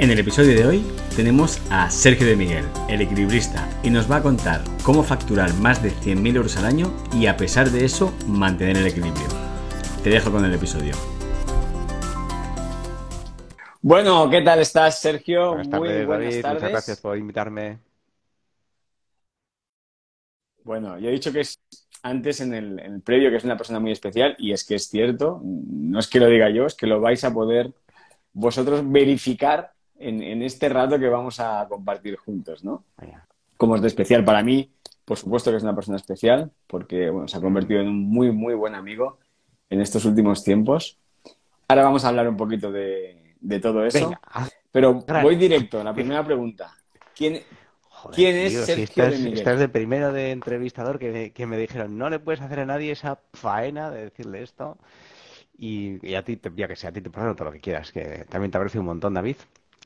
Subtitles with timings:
[0.00, 0.84] En el episodio de hoy
[1.16, 5.82] tenemos a Sergio de Miguel, el equilibrista, y nos va a contar cómo facturar más
[5.82, 9.26] de 100.000 euros al año y a pesar de eso mantener el equilibrio.
[10.04, 10.94] Te dejo con el episodio.
[13.82, 15.48] Bueno, ¿qué tal estás, Sergio?
[15.48, 16.42] Buenas tardes, Muy buenas David.
[16.42, 16.62] tardes.
[16.62, 17.78] Muchas gracias por invitarme.
[20.62, 21.58] Bueno, yo he dicho que es
[22.04, 24.76] antes en el, en el, previo que es una persona muy especial y es que
[24.76, 27.72] es cierto, no es que lo diga yo, es que lo vais a poder
[28.32, 32.84] vosotros verificar en, este rato que vamos a compartir juntos, ¿no?
[33.56, 34.70] Como es de especial para mí,
[35.04, 38.30] por supuesto que es una persona especial, porque bueno, se ha convertido en un muy,
[38.30, 39.18] muy buen amigo
[39.70, 40.98] en estos últimos tiempos.
[41.66, 44.12] Ahora vamos a hablar un poquito de, todo eso.
[44.70, 46.74] pero voy directo la primera pregunta.
[47.14, 47.40] ¿Quién,
[48.14, 49.38] ¿quién es Sergio estás, de Miguel?
[49.38, 52.92] Estás de primero de entrevistador que, que, me dijeron, no le puedes hacer a nadie
[52.92, 54.78] esa faena de decirle esto.
[55.58, 58.24] Y, a ti, ya que sea, a ti te pasa todo lo que quieras, que
[58.28, 59.36] también te aprecio un montón, David.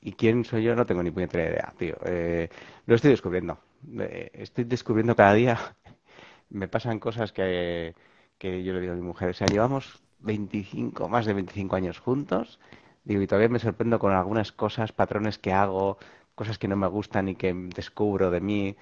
[0.02, 0.74] ¿Y quién soy yo?
[0.74, 1.96] No tengo ni puñetera idea, tío.
[2.04, 2.48] Eh,
[2.86, 3.58] lo estoy descubriendo.
[4.00, 5.58] Eh, estoy descubriendo cada día.
[6.50, 7.94] Me pasan cosas que,
[8.38, 9.30] que yo le digo a mi mujer.
[9.30, 12.58] O sea, llevamos 25, más de 25 años juntos.
[13.04, 15.98] Digo, y todavía me sorprendo con algunas cosas, patrones que hago,
[16.34, 18.76] cosas que no me gustan y que descubro de mí.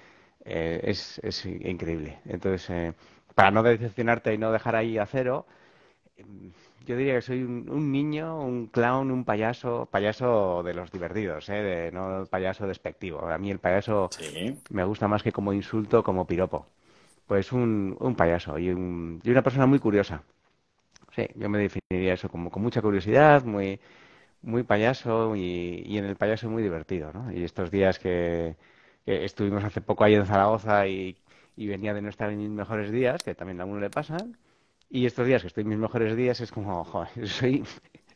[0.45, 2.19] Eh, es, es, increíble.
[2.25, 2.95] Entonces,
[3.35, 5.45] para no decepcionarte y no dejar ahí a cero,
[6.85, 11.61] yo diría que soy un, niño, un clown, un payaso, payaso de los divertidos, ¿eh?
[11.61, 13.27] de, no payaso despectivo.
[13.27, 14.09] A mí el payaso
[14.69, 16.67] me gusta más que como insulto, como piropo.
[17.27, 20.23] Pues un, un payaso y, un, y una persona muy curiosa.
[21.15, 23.79] Sí, yo me definiría eso como con mucha curiosidad, muy,
[24.41, 27.31] muy payaso y, y en el payaso muy divertido, ¿no?
[27.31, 28.55] Y estos días que,
[29.05, 31.17] que estuvimos hace poco ahí en Zaragoza y,
[31.55, 34.37] y venía de no estar en mis mejores días, que también a uno le pasan,
[34.91, 37.63] y estos días que estoy en mis mejores días es como, joder, soy,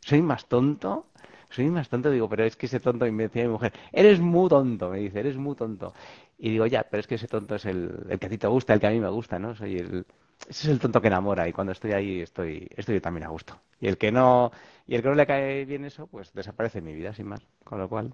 [0.02, 1.08] soy más tonto,
[1.50, 4.20] soy más tonto, digo, pero es que ese tonto, y me decía mi mujer, eres
[4.20, 5.94] muy tonto, me dice, eres muy tonto.
[6.38, 8.48] Y digo, ya, pero es que ese tonto es el, el que a ti te
[8.48, 9.56] gusta, el que a mí me gusta, ¿no?
[9.56, 10.06] Soy el,
[10.50, 13.60] ese es el tonto que enamora y cuando estoy ahí estoy, estoy también a gusto.
[13.80, 14.52] Y el que no,
[14.88, 17.42] y el que no le cae bien eso, pues desaparece mi vida, sin más.
[17.64, 18.14] Con lo cual.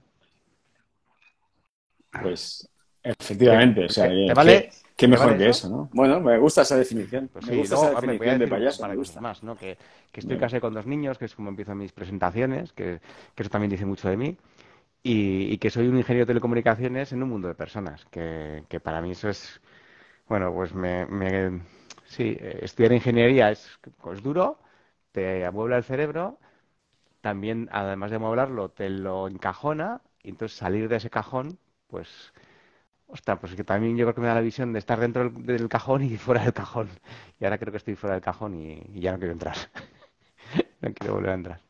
[2.19, 2.69] Pues
[3.03, 4.69] efectivamente, o sea, ¿Te vale?
[5.01, 5.67] Qué mejor que eso?
[5.67, 5.89] ¿no?
[5.93, 7.27] Bueno, me gusta esa definición.
[7.33, 8.87] Pues me gusta esa definición de payaso.
[8.87, 9.55] Me gusta más, ¿no?
[9.55, 9.75] Que,
[10.13, 12.99] estoy casado con dos niños, que es como empiezo mis presentaciones, que,
[13.35, 14.37] eso también dice mucho de mí.
[15.01, 19.11] Y, que soy un ingeniero de telecomunicaciones en un mundo de personas, que, para mí
[19.11, 19.59] eso es,
[20.27, 21.61] bueno, pues me, me
[22.05, 23.79] sí, estudiar ingeniería es,
[24.13, 24.59] es duro,
[25.11, 26.37] te amuebla el cerebro,
[27.21, 31.57] también, además de amueblarlo, te lo encajona, y entonces salir de ese cajón,
[31.87, 32.33] pues
[33.11, 35.67] Ostras, pues que también yo creo que me da la visión de estar dentro del,
[35.67, 36.89] cajón y fuera del cajón.
[37.39, 39.55] Y ahora creo que estoy fuera del cajón y, ya no quiero entrar.
[40.81, 41.61] no quiero volver a entrar.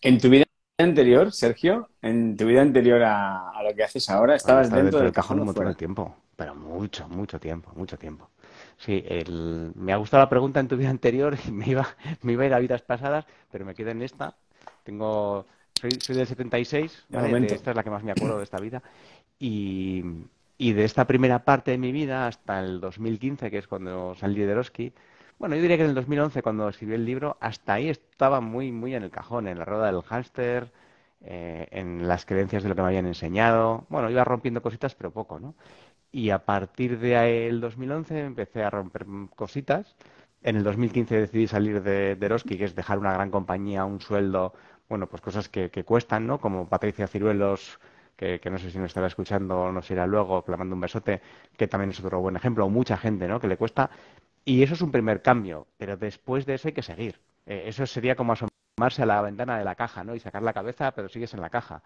[0.00, 0.44] En tu vida
[0.78, 5.38] anterior, Sergio, en tu vida anterior a, lo que haces ahora, estabas dentro, del cajón,
[5.38, 8.30] un montón de tiempo, pero mucho, mucho tiempo, mucho tiempo.
[8.78, 9.04] Sí,
[9.76, 11.86] me ha gustado la pregunta en tu vida anterior y me iba,
[12.22, 14.34] me iba a ir a vidas pasadas, pero me quedo en esta.
[14.82, 15.46] Tengo
[15.90, 18.82] soy, del 76, esta es la que más me acuerdo de esta vida.
[19.38, 20.02] Y,
[20.58, 24.52] de esta primera parte de mi vida hasta el 2015, que es cuando salí de
[24.52, 24.92] Eroski,
[25.38, 28.70] bueno, yo diría que en el 2011, cuando escribí el libro, hasta ahí estaba muy,
[28.70, 30.70] muy en el cajón, en la rueda del hámster,
[31.22, 33.86] eh, en las creencias de lo que me habían enseñado.
[33.88, 35.56] Bueno, iba rompiendo cositas, pero poco, ¿no?
[36.12, 39.04] Y a partir de el 2011 empecé a romper
[39.34, 39.96] cositas.
[40.42, 44.00] En el 2015 decidí salir de, de Eroski, que es dejar una gran compañía, un
[44.00, 44.52] sueldo,
[44.88, 46.40] bueno, pues cosas que, cuestan, ¿no?
[46.40, 47.78] Como Patricia Ciruelos,
[48.16, 50.80] que, no sé si nos estará escuchando o nos irá luego, que le mando un
[50.80, 51.20] besote,
[51.56, 53.40] que también es otro buen ejemplo, o mucha gente, ¿no?
[53.40, 53.90] Que le cuesta.
[54.44, 57.20] Y eso es un primer cambio, pero después de eso hay que seguir.
[57.46, 60.14] Eh, eso sería como asomarse a la ventana de la caja, ¿no?
[60.14, 61.82] Y sacar la cabeza, pero sigues en la caja.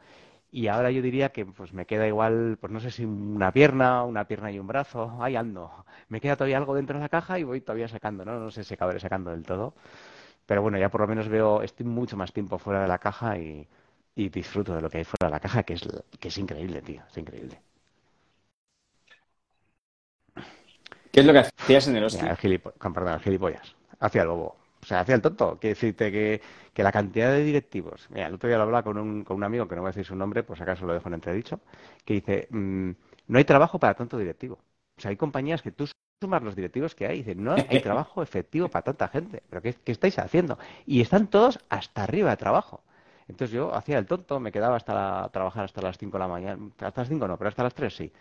[0.50, 4.04] Y ahora yo diría que pues me queda igual, pues no sé si una pierna,
[4.04, 5.70] una pierna y un brazo, ahí ando.
[6.08, 8.38] Me queda todavía algo dentro de la caja y voy todavía sacando, ¿no?
[8.38, 9.75] No sé si acabaré sacando del todo.
[10.46, 13.37] Pero bueno, ya por lo menos veo, estoy mucho más tiempo fuera de la caja
[13.38, 13.69] y,
[14.14, 15.87] disfruto de lo que hay fuera de la caja, que es,
[16.19, 17.60] que es increíble, tío, es increíble.
[21.12, 22.37] ¿Qué es lo que hacías en el hostia?
[22.43, 23.75] El perdón, el gilipollas.
[24.00, 24.56] Hacía el bobo.
[24.82, 25.58] sea, hacía el tonto.
[25.58, 26.40] Quiere decirte que,
[26.72, 28.06] que la cantidad de directivos.
[28.10, 29.92] Mira, el otro día lo hablaba con un, con un amigo, que no voy a
[29.92, 31.60] decir su nombre, pues acaso lo dejo en entredicho,
[32.04, 32.90] que dice, mm,
[33.28, 34.58] no hay trabajo para tanto directivo.
[34.96, 35.87] O sea, hay compañías que tú
[36.20, 39.42] sumas los directivos que hay dicen, no hay trabajo efectivo para tanta gente.
[39.48, 40.58] ¿Pero qué, qué estáis haciendo?
[40.86, 42.82] Y están todos hasta arriba de trabajo.
[43.28, 46.28] Entonces yo hacía el tonto, me quedaba hasta la, trabajar hasta las 5 de la
[46.28, 46.70] mañana.
[46.80, 48.12] Hasta las 5 no, pero hasta las 3 sí.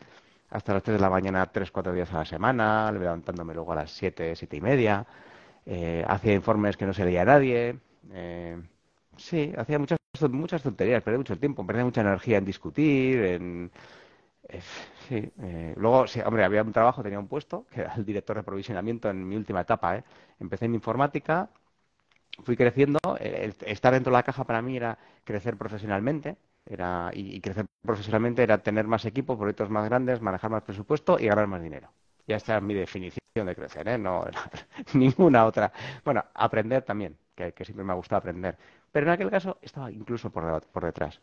[0.50, 3.76] Hasta las 3 de la mañana, 3, 4 días a la semana, levantándome luego a
[3.76, 5.06] las 7, 7 y media.
[5.66, 7.80] Eh, hacía informes que no se leía a nadie.
[8.12, 8.62] Eh,
[9.18, 10.00] sí, hacía muchas,
[10.30, 13.72] muchas tonterías, perdía mucho tiempo, perdía mucha energía en discutir, en...
[14.48, 14.62] Eh,
[15.08, 18.36] sí, eh, luego, sí, hombre, había un trabajo, tenía un puesto, que era el director
[18.38, 19.98] de provisionamiento en mi última etapa.
[19.98, 20.04] ¿eh?
[20.40, 21.50] Empecé en informática,
[22.44, 23.00] fui creciendo.
[23.20, 26.38] estar dentro de la caja para mí era crecer profesionalmente.
[26.66, 31.28] Era, y, crecer profesionalmente era tener más equipo, proyectos más grandes, manejar más presupuesto y
[31.28, 31.92] ganar más dinero.
[32.28, 33.98] Ya está mi definición de crecer, ¿eh?
[33.98, 34.26] No
[34.94, 35.72] ninguna otra.
[36.04, 38.58] Bueno, aprender también, que, siempre me ha gustado aprender.
[38.92, 41.22] Pero en aquel caso estaba incluso por, por detrás.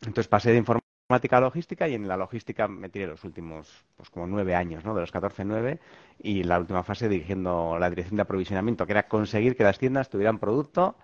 [0.00, 4.10] Entonces pasé de informática a logística y en la logística me tiré los últimos, pues
[4.10, 4.94] como nueve años, ¿no?
[4.94, 5.78] De los 14, nueve
[6.18, 10.08] y la última fase dirigiendo la dirección de aprovisionamiento, que era conseguir que las tiendas
[10.08, 10.96] tuvieran producto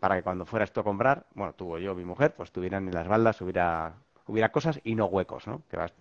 [0.00, 2.88] para que cuando fueras tú a comprar, bueno, tú o yo, mi mujer, pues tuvieran
[2.88, 3.94] en las baldas, hubiera,
[4.26, 5.62] hubiera cosas y no huecos, ¿no?
[5.70, 5.92] Que vas,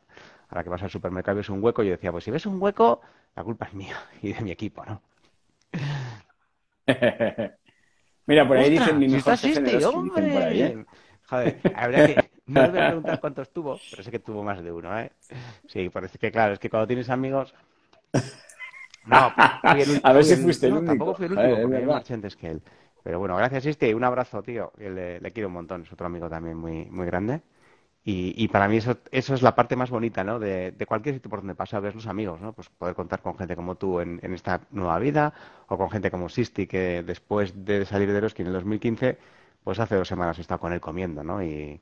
[0.49, 2.61] ahora que vas al supermercado y ves un hueco, yo decía, pues si ves un
[2.61, 3.01] hueco,
[3.35, 5.01] la culpa es mía y de mi equipo, ¿no?
[8.25, 8.87] Mira, por ahí ¡Ostras!
[8.87, 10.69] dicen mi mejor jefe de los dicen por ahí, ¿eh?
[10.69, 10.85] ¡hombre!
[11.29, 12.32] Joder, habría que...
[12.45, 15.11] No le voy a preguntar cuántos tuvo, pero sé que tuvo más de uno, ¿eh?
[15.67, 17.53] Sí, parece que claro, es que cuando tienes amigos...
[19.05, 19.35] No,
[19.65, 20.83] fui el ul- A ver si fuiste el único.
[20.85, 22.61] tampoco fui el último, porque hay más antes que él.
[23.03, 23.93] Pero bueno, gracias, Sisti.
[23.93, 24.71] Un abrazo, tío.
[24.77, 25.81] le, le quiero un montón.
[25.83, 27.41] Es otro amigo también muy, muy grande.
[28.05, 30.39] Y, y para mí eso, eso es la parte más bonita, ¿no?
[30.39, 32.53] De, de cualquier sitio por donde pasa, ves los amigos, ¿no?
[32.53, 35.33] Pues poder contar con gente como tú en, en esta nueva vida,
[35.67, 39.17] o con gente como Sisti, que después de salir de Eroski en el 2015,
[39.63, 41.43] pues hace dos semanas he estado con él comiendo, ¿no?
[41.43, 41.81] Y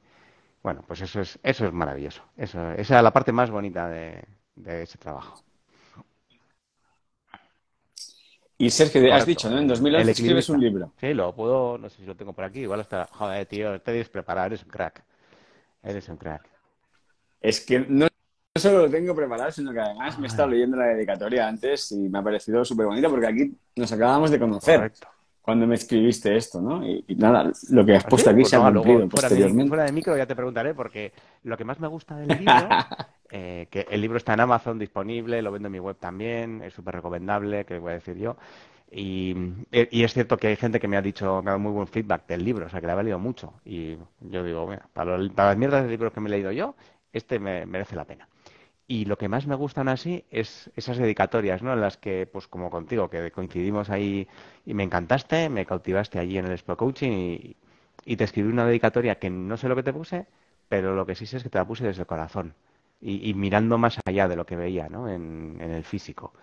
[0.63, 2.23] bueno, pues eso es, eso es maravilloso.
[2.37, 4.23] Eso, esa es la parte más bonita de,
[4.55, 5.43] de ese trabajo.
[8.57, 9.57] Y Sergio, has dicho, ¿no?
[9.57, 10.93] En El 2011 escribes un libro.
[10.99, 13.91] Sí, lo puedo, no sé si lo tengo por aquí, igual hasta, joder, tío, te
[13.91, 15.03] debes preparar, eres un crack.
[15.81, 16.47] Eres un crack.
[17.41, 18.07] Es que no
[18.55, 22.07] solo lo tengo preparado, sino que además me he estado leyendo la dedicatoria antes y
[22.07, 25.07] me ha parecido súper bonita porque aquí nos acabábamos de conocer Correcto.
[25.41, 26.85] Cuando me escribiste esto, ¿no?
[26.87, 28.31] Y, y nada, lo que has ¿Ah, puesto sí?
[28.31, 29.67] aquí Pues se ha luego, cumplido fuera de, posteriormente.
[29.67, 32.79] fuera de micro ya te preguntaré, porque lo que más me gusta del libro,
[33.29, 36.73] eh, que el libro está en Amazon disponible, lo vendo en mi web también, es
[36.73, 38.37] súper recomendable, que voy a decir yo.
[38.91, 39.35] Y,
[39.71, 41.87] y es cierto que hay gente que me ha dicho, me ha dado muy buen
[41.87, 43.53] feedback del libro, o sea, que le ha valido mucho.
[43.65, 46.51] Y yo digo, mira, para, lo- para las mierdas de libros que me he leído
[46.51, 46.75] yo,
[47.13, 48.27] este me merece la pena.
[48.91, 51.71] Y lo que más me gustan así es esas dedicatorias, ¿no?
[51.71, 54.27] En las que, pues como contigo, que coincidimos ahí
[54.65, 57.55] y me encantaste, me cautivaste allí en el Expo Coaching
[58.05, 60.27] y, te escribí una dedicatoria que no sé lo que te puse,
[60.67, 62.53] pero lo que sí sé es que te la puse desde el corazón
[62.99, 65.07] y, y mirando más allá de lo que veía, ¿no?
[65.07, 66.33] En, en el físico.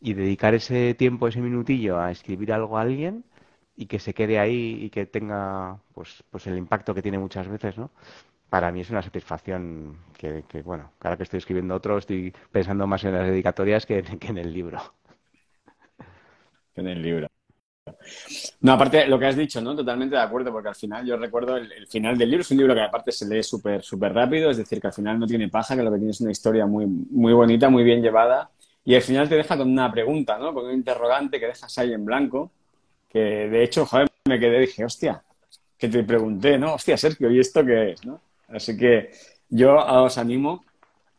[0.00, 3.24] Y dedicar ese tiempo, ese minutillo a escribir algo a alguien
[3.76, 7.48] y que se quede ahí y que tenga, pues, pues el impacto que tiene muchas
[7.48, 7.90] veces, ¿no?
[8.54, 12.86] Para mí es una satisfacción que, que, bueno, cada que estoy escribiendo otro estoy pensando
[12.86, 14.80] más en las dedicatorias que, que en el libro.
[16.76, 17.26] en el libro.
[18.60, 19.74] No, aparte, lo que has dicho, ¿no?
[19.74, 22.58] Totalmente de acuerdo, porque al final yo recuerdo el, el final del libro, es un
[22.58, 25.48] libro que aparte se lee súper, súper rápido, es decir, que al final no tiene
[25.48, 28.52] paja, que lo que tiene es una historia muy, muy bonita, muy bien llevada,
[28.84, 30.54] y al final te deja con una pregunta, ¿no?
[30.54, 32.52] Con un interrogante que dejas ahí en blanco,
[33.08, 35.24] que de hecho, joder, me quedé y dije, hostia,
[35.76, 36.74] que te pregunté, ¿no?
[36.74, 38.20] Hostia, Sergio, ¿y esto qué es, no?
[38.48, 39.10] Así que
[39.48, 40.64] yo os animo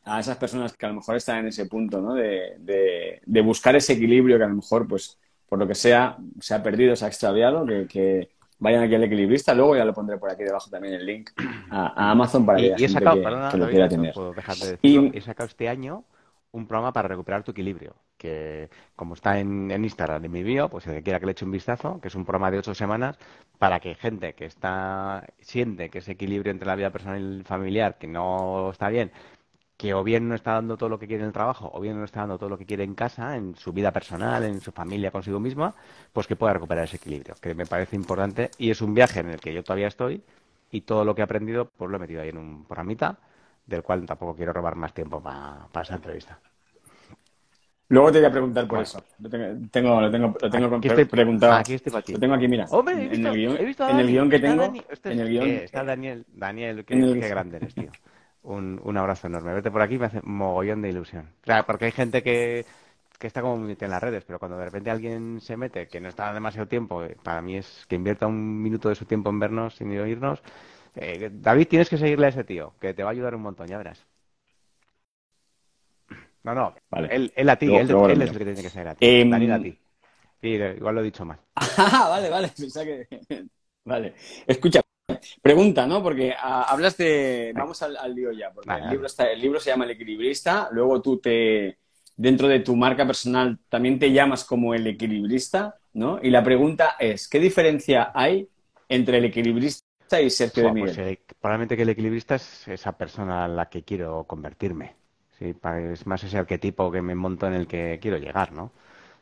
[0.03, 2.13] a esas personas que a lo mejor están en ese punto, ¿no?
[2.13, 5.17] De, de, de buscar ese equilibrio que a lo mejor, pues,
[5.47, 8.29] por lo que sea, se ha perdido, se ha extraviado, que, que
[8.59, 9.53] vayan aquí al equilibrista.
[9.55, 11.31] Luego ya lo pondré por aquí debajo también el link
[11.71, 13.63] a, a Amazon para que Y, haya y he gente sacado, que, perdona, que lo
[13.63, 14.13] David, quiera no tener.
[14.13, 16.03] puedo dejar de Y- decirlo, he sacado este año
[16.51, 20.69] un programa para recuperar tu equilibrio, que como está en, en Instagram, en mi bio,
[20.69, 22.73] pues el que quiera que le eche un vistazo, que es un programa de ocho
[22.73, 23.17] semanas
[23.59, 27.97] para que gente que está siente que ese equilibrio entre la vida personal y familiar,
[27.97, 29.11] que no está bien,
[29.77, 31.97] que o bien no está dando todo lo que quiere en el trabajo, o bien
[31.97, 34.71] no está dando todo lo que quiere en casa, en su vida personal, en su
[34.71, 35.75] familia, consigo misma,
[36.13, 39.29] pues que pueda recuperar ese equilibrio, que me parece importante y es un viaje en
[39.29, 40.23] el que yo todavía estoy
[40.71, 43.17] y todo lo que he aprendido pues lo he metido ahí en un programita
[43.65, 46.39] del cual tampoco quiero robar más tiempo para esta entrevista.
[47.87, 48.83] Luego te voy a preguntar por Bueno.
[48.83, 49.03] eso.
[49.19, 51.53] Lo tengo, lo tengo, lo tengo Aquí estoy- preguntado.
[51.53, 51.93] aquí estoy.
[51.93, 52.65] Lo tengo aquí, mira.
[52.71, 54.61] Hombre, he en visto, el guion, he visto a en el Dani, guion que tengo,
[54.63, 57.75] Dani, este en el guion, eh, está Daniel, Daniel, qué, en el- qué grande eres,
[57.75, 57.89] tío.
[58.43, 59.53] Un, un abrazo enorme.
[59.53, 61.29] Verte por aquí me hace mogollón de ilusión.
[61.41, 62.63] Claro, porque hay gente que,
[63.17, 66.09] que está como en las redes, pero cuando de repente alguien se mete que no
[66.09, 69.39] está demasiado tiempo, eh, para mí es que invierta un minuto de su tiempo en
[69.39, 70.43] vernos sin oírnos.
[70.95, 73.65] Eh, David, tienes que seguirle a ese tío, que te va a ayudar un montón,
[73.67, 74.05] ya verás.
[76.45, 77.31] No, no, vale.
[77.35, 79.05] él, a ti, él, es el que tiene que seguir a ti.
[79.05, 79.79] Em, Daniel a ti.
[80.41, 81.39] igual lo he dicho mal.
[81.77, 82.51] Ah, vale, vale.
[83.87, 84.15] Vale.
[84.47, 84.81] Escucha,
[85.43, 86.01] pregunta, ¿no?
[86.01, 87.51] Porque ah, hablas de.
[87.55, 89.31] Vamos al, lío ya, porque el, libro está...
[89.31, 91.77] el libro se llama El Equilibrista, luego tú te
[92.17, 96.19] dentro de tu marca personal también te llamas como el equilibrista, ¿no?
[96.21, 98.49] Y la pregunta es, ¿qué diferencia hay
[98.89, 99.83] entre el equilibrista
[100.21, 101.17] y Sergio de pues, Miguel?
[101.17, 104.95] Pues, probablemente que el equilibrista es esa persona a la que quiero convertirme.
[105.39, 105.55] ¿Sí?
[105.91, 108.71] Es más ese arquetipo que me monto en el que quiero llegar, ¿no?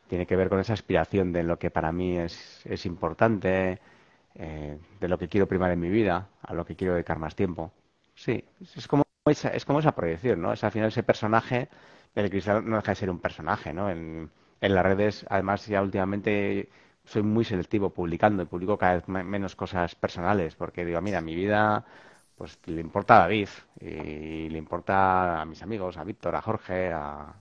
[0.08, 3.80] Tiene que ver con esa aspiración de lo que para mí es, es importante,
[4.36, 7.36] eh, de lo que quiero primar en mi vida, a lo que quiero dedicar más
[7.36, 7.72] tiempo.
[8.16, 8.44] Sí,
[8.76, 10.54] es como esa, es como esa proyección, ¿no?
[10.54, 11.70] Es al final ese personaje
[12.16, 13.90] el cristal no deja de ser un personaje, ¿no?
[13.90, 16.70] En, las redes, además, ya últimamente
[17.04, 21.36] soy muy selectivo publicando y publico cada vez menos cosas personales, porque digo, mira, mi
[21.36, 21.86] vida
[22.38, 23.50] pues le importa a David
[23.80, 27.34] y le importa a mis amigos, a Víctor, a Jorge, a,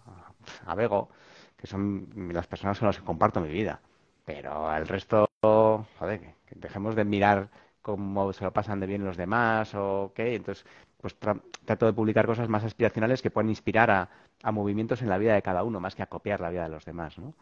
[0.67, 1.09] a Bego,
[1.57, 3.81] que son las personas con las que comparto mi vida.
[4.25, 7.49] Pero el resto, joder, que dejemos de mirar
[7.83, 10.35] cómo se lo pasan de bien los demás o qué.
[10.37, 10.65] Entonces,
[11.01, 14.09] pues trato de publicar cosas más aspiracionales que puedan inspirar a,
[14.43, 16.69] a movimientos en la vida de cada uno, más que a copiar la vida de
[16.69, 17.35] los demás, ¿no?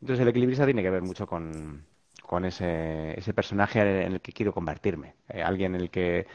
[0.00, 1.84] Entonces el equilibrista tiene que ver mucho con,
[2.22, 5.14] con ese, ese, personaje en el que quiero convertirme.
[5.28, 6.26] Eh, alguien en el que,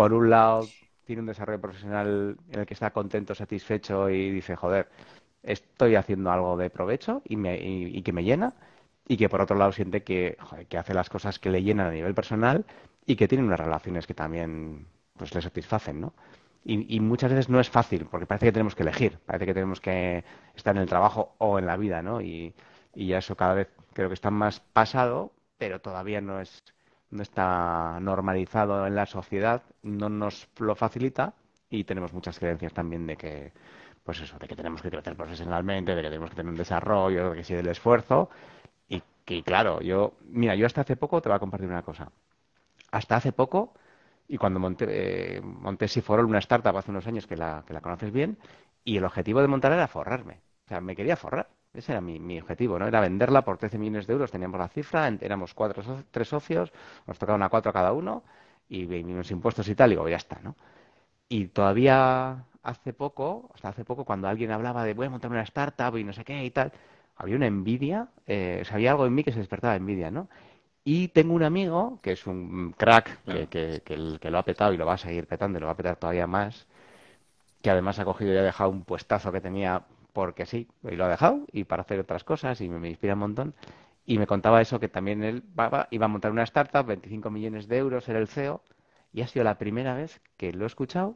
[0.00, 0.66] por un lado,
[1.04, 4.88] tiene un desarrollo profesional en el que está contento, satisfecho y dice, joder,
[5.42, 8.54] estoy haciendo algo de provecho y, me, y, que me llena,
[9.06, 10.38] y que por otro lado siente que,
[10.74, 12.64] hace las cosas que le llenan a nivel personal
[13.04, 14.86] y que tiene unas relaciones que también
[15.18, 16.14] pues le satisfacen, ¿no?
[16.64, 19.82] Y, muchas veces no es fácil, porque parece que tenemos que elegir, parece que tenemos
[19.82, 22.22] que estar en el trabajo o en la vida, ¿no?
[22.22, 22.54] Y,
[22.94, 26.62] y eso cada vez creo que está más pasado, pero todavía no es
[27.10, 31.34] no está normalizado en la sociedad, no nos lo facilita
[31.70, 33.52] y tenemos muchas creencias también de que,
[34.04, 37.30] pues eso, de que tenemos que crecer profesionalmente, de que tenemos que tener un desarrollo,
[37.30, 38.30] de que sí del esfuerzo
[38.88, 42.10] y que claro, yo, mira, yo hasta hace poco te voy a compartir una cosa.
[42.92, 43.74] Hasta hace poco
[44.28, 44.86] y cuando monté,
[45.38, 48.38] eh, monté Siforol, una startup hace unos años que la, que la conoces bien,
[48.84, 50.40] y el objetivo de montar era forrarme.
[50.66, 51.48] O sea, me quería forrar.
[51.72, 52.86] Ese era mi, mi, objetivo, ¿no?
[52.86, 56.72] Era venderla por 13 millones de euros, teníamos la cifra, éramos cuatro, tres socios,
[57.06, 58.24] nos tocaban a cuatro a cada uno,
[58.68, 60.56] y unos impuestos y tal, y digo, ya está, ¿no?
[61.28, 65.42] Y todavía hace poco, hasta hace poco, cuando alguien hablaba de voy a montar una
[65.42, 66.72] startup y no sé qué y tal,
[67.16, 70.28] había una envidia, eh, o sea, había algo en mí que se despertaba envidia, ¿no?
[70.84, 74.86] Y tengo un amigo que es un crack, que, que, lo ha petado y lo
[74.86, 76.66] va a seguir petando y lo va a petar todavía más,
[77.62, 81.04] que además ha cogido y ha dejado un puestazo que tenía porque sí, y lo
[81.04, 83.54] ha dejado, y para hacer otras cosas, y me, inspira un montón.
[84.06, 85.44] Y me contaba eso, que también él
[85.90, 88.62] iba a montar una startup, 25 millones de euros, era el CEO,
[89.12, 91.14] y ha sido la primera vez que lo he escuchado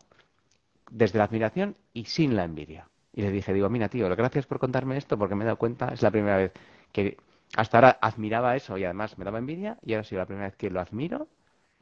[0.90, 2.88] desde la admiración y sin la envidia.
[3.12, 5.88] Y le dije, digo, mira, tío, gracias por contarme esto, porque me he dado cuenta,
[5.88, 6.52] es la primera vez
[6.92, 7.16] que
[7.56, 10.46] hasta ahora admiraba eso y además me daba envidia y ahora ha sido la primera
[10.46, 11.28] vez que lo admiro,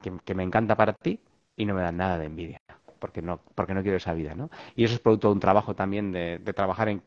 [0.03, 1.21] que, me encanta para ti
[1.57, 2.61] y no me da nada de envidia,
[3.03, 4.49] porque no, porque no quiero esa vida, ¿no?
[4.77, 7.03] Y eso es producto de un trabajo también de, trabajar en,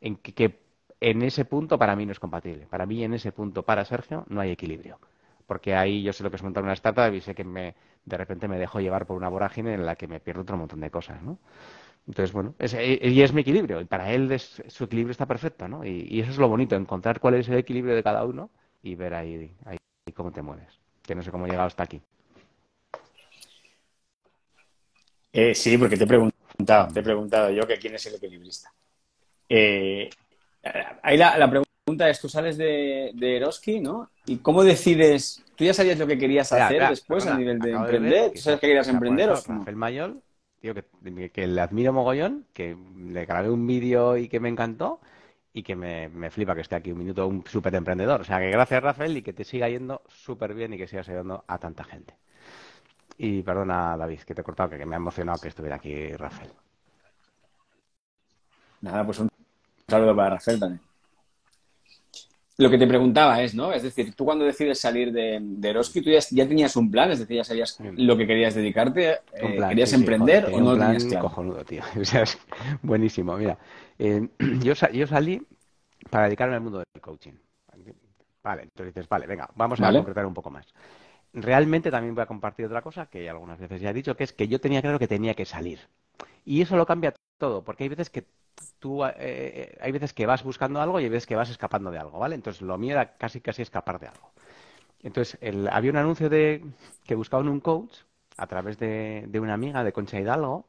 [0.00, 0.58] en que,
[1.00, 2.66] en ese punto para mí no es compatible.
[2.66, 4.98] Para mí en ese punto, para Sergio, no hay equilibrio.
[5.46, 7.74] Porque ahí yo sé lo que es montar una startup y sé que me,
[8.06, 10.80] de repente me dejo llevar por una vorágine en la que me pierdo otro montón
[10.80, 11.38] de cosas, ¿no?
[12.06, 15.84] Entonces, bueno, y es mi equilibrio, y para él su equilibrio está perfecto, ¿no?
[15.84, 18.48] Y, eso es lo bonito, encontrar cuál es el equilibrio de cada uno
[18.82, 19.76] y ver ahí, ahí
[20.14, 20.80] cómo te mueves.
[21.02, 22.00] Que no sé cómo he llegado hasta aquí.
[25.34, 28.72] Eh, sí, porque te he preguntado, te he preguntado yo que quién es el equilibrista.
[29.48, 30.08] Eh,
[31.02, 34.10] ahí la, pregunta es, tú sales de, de Eroski, ¿no?
[34.24, 35.44] ¿Y cómo decides?
[35.56, 38.32] ¿Tú ya sabías lo que querías hacer después a nivel de emprender?
[38.32, 39.30] ¿Tú sabes que querías emprender?
[39.30, 40.22] o El Mayol
[40.72, 45.00] que, le admiro mogollón, que le grabé un vídeo y que me encantó
[45.52, 48.22] y que me, flipa que esté aquí un minuto un súper emprendedor.
[48.22, 51.08] O sea, que gracias Rafael y que te siga yendo súper bien y que sigas
[51.08, 52.14] ayudando a tanta gente.
[53.18, 56.50] Y perdona David, que te he cortado, que me ha emocionado que estuviera aquí Rafael.
[58.80, 59.28] Nada, pues un
[59.88, 60.80] saludo para Rafael también.
[62.56, 63.72] Lo que te preguntaba es, ¿no?
[63.72, 67.18] Es decir, tú cuando decides salir de, de Eroski, tú ya, tenías un plan, es
[67.18, 71.64] decir, ya sabías lo que querías dedicarte, eh, querías emprender o no un plan cojonudo,
[71.64, 71.82] tío.
[72.00, 72.38] O sea, es
[72.80, 73.36] buenísimo.
[73.36, 73.58] Mira,
[73.98, 74.28] eh,
[74.62, 75.44] yo, yo salí
[76.10, 77.32] para dedicarme al mundo del coaching.
[78.44, 80.66] Vale, entonces dices, vale, venga, vamos a concretar un poco más.
[81.34, 84.32] Realmente también voy a compartir otra cosa que algunas veces ya he dicho, que es
[84.32, 85.80] que yo tenía claro que tenía que salir.
[86.44, 90.44] Y eso lo cambia todo, porque hay veces que eh, eh, hay veces que vas
[90.44, 92.34] buscando algo y hay veces que vas escapando de algo, ¿vale?
[92.34, 94.30] Entonces lo mío era casi casi escapar de algo.
[95.02, 95.38] Entonces
[95.70, 96.64] había un anuncio de
[97.06, 97.98] que buscaban un coach
[98.36, 100.66] a través de, de una amiga de Concha Hidalgo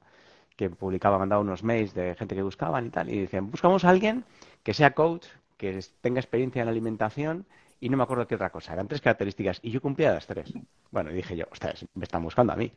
[0.56, 3.90] que publicaba, mandaba unos mails de gente que buscaban y tal, y decían, buscamos a
[3.90, 4.26] alguien
[4.64, 7.46] que sea coach, que tenga experiencia en alimentación
[7.80, 8.74] y no me acuerdo qué otra cosa.
[8.74, 10.52] Eran tres características y yo cumplía las tres.
[10.92, 12.72] Bueno, y dije yo, ostras, me están buscando a mí.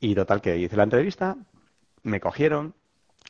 [0.00, 1.36] Y total, que hice la entrevista,
[2.02, 2.74] me cogieron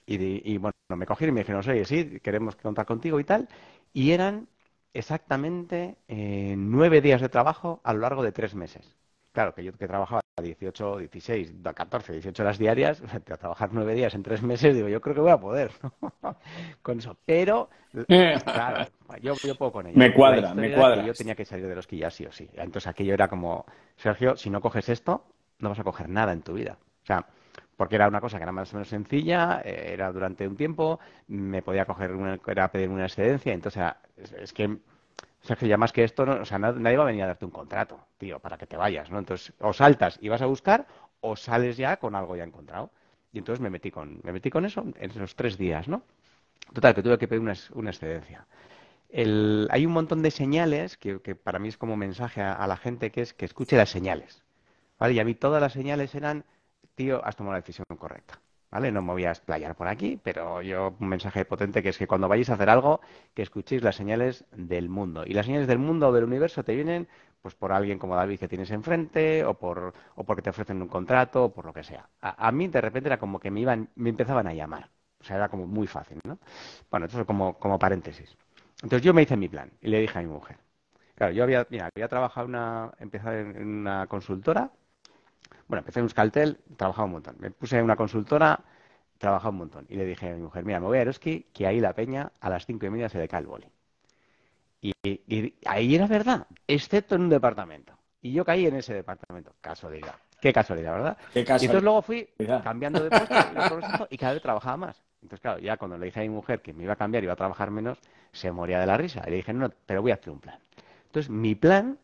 [0.06, 3.48] y, bueno, me cogieron y me dijeron, oye, sí, queremos contar contigo y tal.
[3.92, 4.48] Y eran
[4.94, 8.96] exactamente eh, nueve días de trabajo a lo largo de tres meses.
[9.32, 14.14] Claro, que yo que trabajaba 18, 16, 14, 18 horas diarias, a trabajar nueve días
[14.14, 15.70] en tres meses, digo, yo creo que voy a poder
[16.82, 17.16] con eso.
[17.25, 17.68] Pero,
[18.06, 19.99] claro, yo, puedo con ello.
[19.99, 21.04] Me cuadra, me cuadra.
[21.04, 22.49] Yo tenía que salir de los quillas sí o sí.
[22.54, 23.64] Entonces aquello era como,
[23.97, 25.25] Sergio, si no coges esto,
[25.58, 26.78] no vas a coger nada en tu vida.
[27.02, 27.26] O sea,
[27.76, 30.99] porque era una cosa que era más o menos sencilla, eh, era durante un tiempo,
[31.28, 33.85] me podía coger, una, era pedir una excedencia, entonces
[34.16, 34.78] es que
[35.48, 37.98] Sergio, ya más que esto, o sea, nadie va a venir a darte un contrato,
[38.18, 39.18] tío, para que te vayas, ¿no?
[39.18, 40.86] Entonces, o saltas y vas a buscar,
[41.20, 42.90] o sales ya con algo ya encontrado.
[43.32, 46.02] Y entonces me metí con, me metí con eso en esos tres días, ¿no?
[46.74, 48.46] Total, que tuve que pedir una, excedencia.
[49.10, 53.22] hay un montón de señales que, para mí es como mensaje a, la gente que
[53.22, 54.42] es que escuche las señales.
[54.98, 55.14] ¿Vale?
[55.14, 56.44] Y a mí todas las señales eran,
[56.94, 58.38] tío, has tomado la decisión correcta.
[58.70, 58.92] ¿Vale?
[58.92, 62.06] No me voy a explayar por aquí, pero yo un mensaje potente que es que
[62.06, 63.00] cuando vayáis a hacer algo,
[63.34, 65.25] que escuchéis las señales del mundo.
[65.26, 67.08] Y las señales del mundo o del universo te vienen
[67.42, 70.88] pues por alguien como David que tienes enfrente, o por o porque te ofrecen un
[70.88, 72.08] contrato, o por lo que sea.
[72.20, 74.90] A, mí de repente era como que me iban, me empezaban a llamar.
[75.20, 76.38] O sea, era como muy fácil, ¿no?
[76.90, 78.37] Bueno, esto es como, como paréntesis.
[78.82, 80.58] Entonces yo me hice mi plan y le dije a mi mujer.
[81.14, 84.70] Claro, yo había, mira, había trabajado una, empezado en una consultora
[85.68, 87.37] bueno, empecé en Euskaltel, trabajaba un montón.
[87.38, 88.60] Me puse en una consultora,
[89.18, 89.87] trabajaba un montón.
[89.88, 92.32] Y le dije a mi mujer, mira, me voy a Eroski, que ahí la peña
[92.40, 93.66] a las cinco y media se decae el boli.
[94.80, 97.92] Y, ahí era verdad, excepto en un departamento.
[98.22, 99.52] Y yo caí en ese departamento.
[99.60, 100.14] Casualidad.
[100.40, 101.18] Qué casualidad, ¿verdad?
[101.32, 101.62] Qué casualidad.
[101.62, 102.28] Y entonces luego fui
[102.62, 105.02] cambiando de puesto y cada vez trabajaba más.
[105.20, 107.26] Entonces, claro, ya cuando le dije a mi mujer que me iba a cambiar y
[107.26, 107.98] iba a trabajar menos,
[108.33, 109.22] se moría de la risa.
[109.26, 110.59] Y le dije, no, pero voy a hacer un plan.
[111.07, 111.98] Entonces, mi plan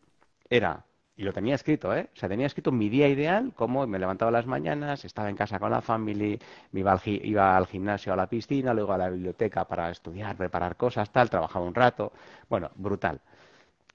[0.49, 0.83] era
[1.17, 2.09] y lo tenía escrito, ¿eh?
[2.13, 5.59] O sea, tenía escrito mi día ideal, cómo me levantaba las mañanas, estaba en casa
[5.59, 6.37] con la familia,
[6.71, 10.35] me iba al, iba al gimnasio, a la piscina, luego a la biblioteca para estudiar,
[10.35, 12.11] preparar cosas, tal, trabajaba un rato.
[12.49, 13.21] Bueno, brutal.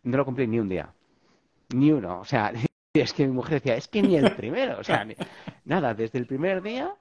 [0.05, 0.91] No lo cumplí ni un día.
[1.75, 2.21] Ni uno.
[2.21, 2.53] O sea,
[2.95, 4.79] es que mi mujer decía, es que ni el primero.
[4.81, 5.07] O sea,
[5.65, 6.95] nada, desde el primer día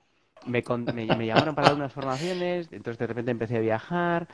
[0.45, 4.27] me, me, llamaron para unas formaciones, entonces de repente empecé a viajar.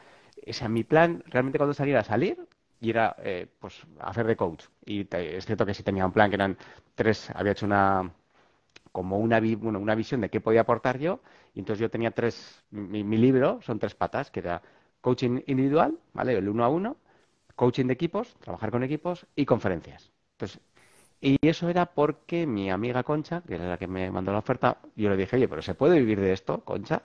[0.47, 2.37] O sea, mi plan, realmente cuando saliera a salir,
[2.81, 4.65] y era eh, pues hacer de coach.
[4.85, 6.57] Y es cierto que sí tenía un plan que eran
[6.95, 8.11] tres, había hecho una
[8.95, 11.19] como una, bueno, una visión de qué podía aportar yo,
[11.53, 14.61] y entonces yo tenía tres, mi, libro son tres patas, que era
[15.01, 16.37] coaching individual, ¿vale?
[16.37, 16.95] El uno a uno,
[17.57, 20.11] coaching de equipos, trabajar con equipos y conferencias.
[20.35, 20.61] Entonces,
[21.19, 24.77] y eso era porque mi amiga Concha, que era la que me mandó la oferta,
[24.95, 27.01] yo le dije, oye, pero ¿se puede vivir de esto, Concha,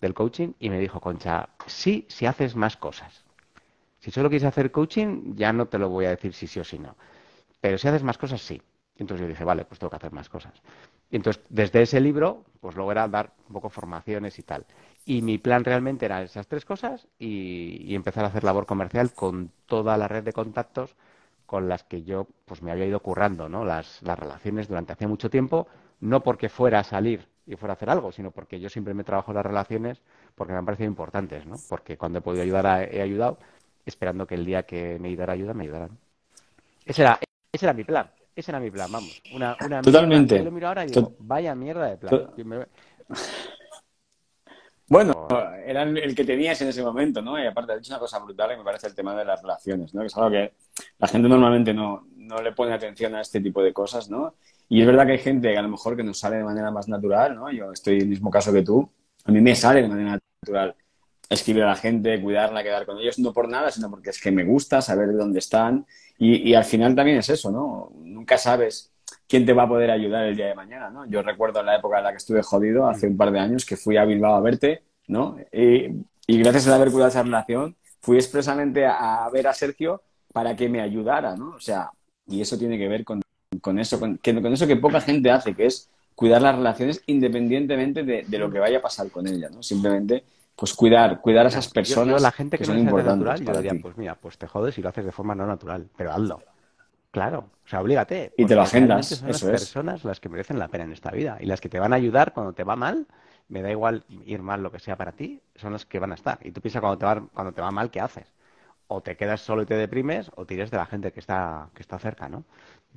[0.00, 0.54] del coaching?
[0.58, 3.27] Y me dijo, Concha, sí, si haces más cosas.
[4.08, 6.64] Si solo quieres hacer coaching, ya no te lo voy a decir si sí o
[6.64, 6.96] si no.
[7.60, 8.58] Pero si haces más cosas, sí.
[8.96, 10.54] Entonces yo dije, vale, pues tengo que hacer más cosas.
[11.10, 14.64] Entonces, desde ese libro, pues luego dar un poco formaciones y tal.
[15.04, 19.50] Y mi plan realmente era esas tres cosas y, empezar a hacer labor comercial con
[19.66, 20.96] toda la red de contactos
[21.44, 23.66] con las que yo pues me había ido currando, ¿no?
[23.66, 25.68] Las, las relaciones durante hace mucho tiempo,
[26.00, 29.04] no porque fuera a salir y fuera a hacer algo, sino porque yo siempre me
[29.04, 30.00] trabajo las relaciones
[30.34, 31.56] porque me han parecido importantes, ¿no?
[31.68, 33.38] Porque cuando he podido ayudar he ayudado
[33.88, 35.98] esperando que el día que me diera ayuda me ayudaran.
[36.84, 37.18] Ese era,
[37.52, 38.10] ese era mi plan.
[38.34, 39.20] Ese era mi plan, vamos.
[39.34, 40.38] Una, una Totalmente.
[40.38, 42.30] Yo lo miro ahora y digo, vaya mierda de plan.
[44.90, 45.28] Bueno,
[45.66, 47.38] era el que tenías en ese momento, ¿no?
[47.38, 49.92] Y aparte, has dicho una cosa brutal que me parece el tema de las relaciones,
[49.92, 50.00] ¿no?
[50.00, 50.54] Que es algo que
[50.98, 54.36] la gente normalmente no, no le pone atención a este tipo de cosas, ¿no?
[54.68, 56.70] Y es verdad que hay gente que a lo mejor que nos sale de manera
[56.70, 57.50] más natural, ¿no?
[57.50, 58.90] Yo estoy en el mismo caso que tú.
[59.24, 60.74] A mí me sale de manera natural
[61.28, 64.30] escribir a la gente, cuidarla, quedar con ellos, no por nada, sino porque es que
[64.30, 65.86] me gusta saber de dónde están.
[66.18, 67.92] Y, al final también es eso, ¿no?
[68.02, 68.92] Nunca sabes
[69.28, 71.06] quién te va a poder ayudar el día de mañana, ¿no?
[71.06, 73.64] Yo recuerdo en la época en la que estuve jodido, hace un par de años,
[73.64, 75.36] que fui a Bilbao a verte, ¿no?
[75.52, 80.68] Y, gracias a haber cuidado esa relación, fui expresamente a, ver a Sergio para que
[80.68, 81.54] me ayudara, ¿no?
[81.54, 81.90] O sea,
[82.26, 83.22] y eso tiene que ver con,
[83.78, 88.24] eso, con, con eso que poca gente hace, que es cuidar las relaciones independientemente de,
[88.26, 89.62] de, lo que vaya a pasar con ella, ¿no?
[89.62, 90.24] Simplemente
[90.58, 93.30] pues cuidar, cuidar a esas personas la gente que, son no importantes.
[93.30, 95.88] Natural, yo diría, pues mira, pues te jodes y lo haces de forma no natural,
[95.96, 96.42] pero hazlo.
[97.12, 98.32] Claro, o sea, oblígate.
[98.36, 99.60] Y te lo agendas, son eso las es.
[99.62, 101.96] personas las que merecen la pena en esta vida y las que te van a
[101.96, 103.06] ayudar cuando te va mal.
[103.46, 106.16] Me da igual ir mal lo que sea para ti, son las que van a
[106.16, 106.40] estar.
[106.42, 108.26] Y tú piensas cuando te va, cuando te va mal, ¿qué haces?
[108.88, 111.82] O te quedas solo y te deprimes, o tires de la gente que está, que
[111.82, 112.44] está cerca, ¿no?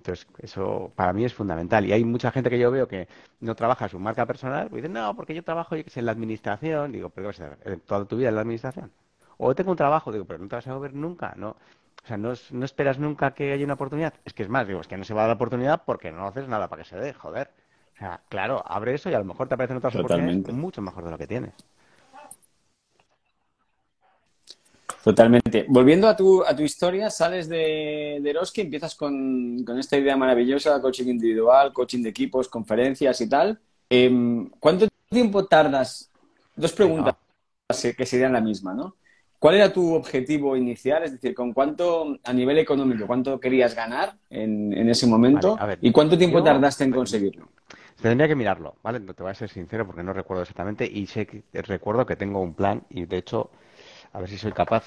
[0.02, 1.86] Entonces, eso para mí es fundamental.
[1.86, 3.08] Y hay mucha gente que yo veo que
[3.40, 6.08] no trabaja su marca personal, pues dicen, no, porque yo trabajo yo qué sé, en
[6.08, 6.92] la administración.
[6.92, 7.80] Digo, ¿pero qué vas a hacer?
[7.82, 8.92] ¿Toda tu vida en la administración?
[9.38, 11.50] O tengo un trabajo, digo, pero no te vas a mover nunca, ¿no?
[12.04, 14.16] O sea, no, no esperas nunca que haya una oportunidad.
[14.26, 16.12] Es que es más, digo, es que no se va a dar la oportunidad porque
[16.12, 17.52] no haces nada para que se dé, joder.
[17.94, 21.04] O sea, claro, abre eso y a lo mejor te aparecen otras oportunidades mucho mejor
[21.06, 21.54] de lo que tienes.
[25.04, 25.66] Totalmente.
[25.68, 30.16] Volviendo a tu, a tu historia, sales de, de Eroski, empiezas con, con esta idea
[30.16, 33.60] maravillosa, coaching individual, coaching de equipos, conferencias y tal.
[33.90, 36.10] Em, ¿cuánto tiempo tardas?
[36.56, 37.16] Dos preguntas
[37.98, 38.96] que serían la misma, ¿no?
[39.40, 41.04] ¿Cuál era tu objetivo inicial?
[41.04, 45.54] Es decir, ¿con cuánto, a nivel económico, cuánto querías ganar en, en ese momento?
[45.54, 47.48] Vale, a ver, ¿Y cuánto tiempo yo- tardaste en conseguirlo?
[48.02, 49.00] Tendría que mirarlo, ¿vale?
[49.00, 52.16] No te voy a ser sincero porque no recuerdo exactamente y sé que recuerdo que
[52.16, 53.50] tengo un plan y de hecho,
[54.14, 54.86] a ver si soy capaz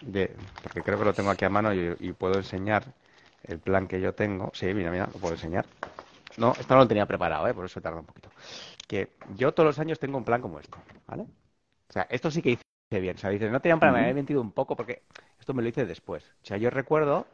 [0.00, 2.94] de, porque creo que lo tengo aquí a mano y, y puedo enseñar
[3.42, 4.50] el plan que yo tengo.
[4.54, 5.66] Sí, mira, mira, lo puedo enseñar.
[6.36, 7.54] No, esto no lo tenía preparado, ¿eh?
[7.54, 8.32] Por eso tarda un poquito.
[8.88, 11.24] Que yo todos los años tengo un plan como este, ¿vale?
[11.24, 13.16] O sea, esto sí que hice bien.
[13.16, 15.02] O sea, dices, no tenía un plan, me había mentido un poco porque
[15.38, 16.24] esto me lo hice después.
[16.42, 17.26] O sea, yo recuerdo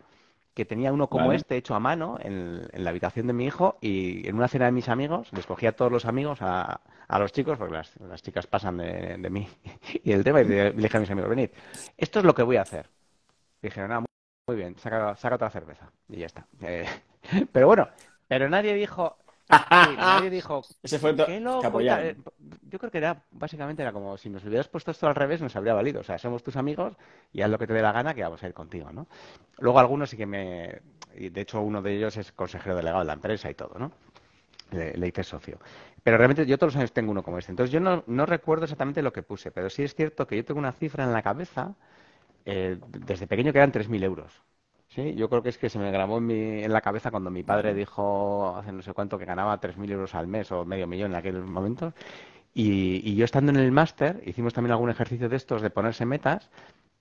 [0.54, 1.36] que tenía uno como Vale.
[1.36, 4.66] este hecho a mano en, en la habitación de mi hijo y en una cena
[4.66, 7.96] de mis amigos les cogí a todos los amigos, a, a los chicos, porque las,
[8.00, 9.48] las chicas pasan de, de mí
[10.04, 11.50] y del tema, y le dije a mis amigos, venid,
[11.96, 12.88] esto es lo que voy a hacer.
[13.62, 14.06] Dijeron, ah, muy,
[14.48, 15.90] muy bien, saca, saca otra cerveza.
[16.08, 16.46] Y ya está.
[16.62, 16.86] Eh,
[17.52, 17.88] pero bueno,
[18.28, 19.16] pero nadie dijo,
[19.50, 22.06] sí, nadie dijo, Ese fue qué apoyaron.
[22.06, 22.16] Eh,
[22.70, 25.54] Yo creo que era, básicamente era como si nos hubieras puesto esto al revés, nos
[25.56, 26.00] habría valido.
[26.00, 26.96] O sea, somos tus amigos
[27.32, 29.06] y haz lo que te dé la gana que vamos a ir contigo, ¿no?
[29.58, 30.80] Luego algunos sí que me...
[31.16, 33.92] y de hecho, uno de ellos es consejero delegado de la empresa y todo, ¿no?
[34.70, 35.58] Le, le hice socio.
[36.02, 37.52] Pero realmente yo todos los años tengo uno como este.
[37.52, 40.44] Entonces yo no, no recuerdo exactamente lo que puse, pero sí es cierto que yo
[40.44, 41.74] tengo una cifra en la cabeza
[42.44, 44.42] eh, desde pequeño que eran 3.000 euros.
[44.90, 47.30] Sí, yo creo que es que se me grabó en, mi- en la cabeza cuando
[47.30, 50.86] mi padre dijo hace no sé cuánto que ganaba 3.000 euros al mes o medio
[50.88, 51.92] millón en aquel momento.
[52.54, 56.06] Y, y yo estando en el máster, hicimos también algún ejercicio de estos de ponerse
[56.06, 56.50] metas.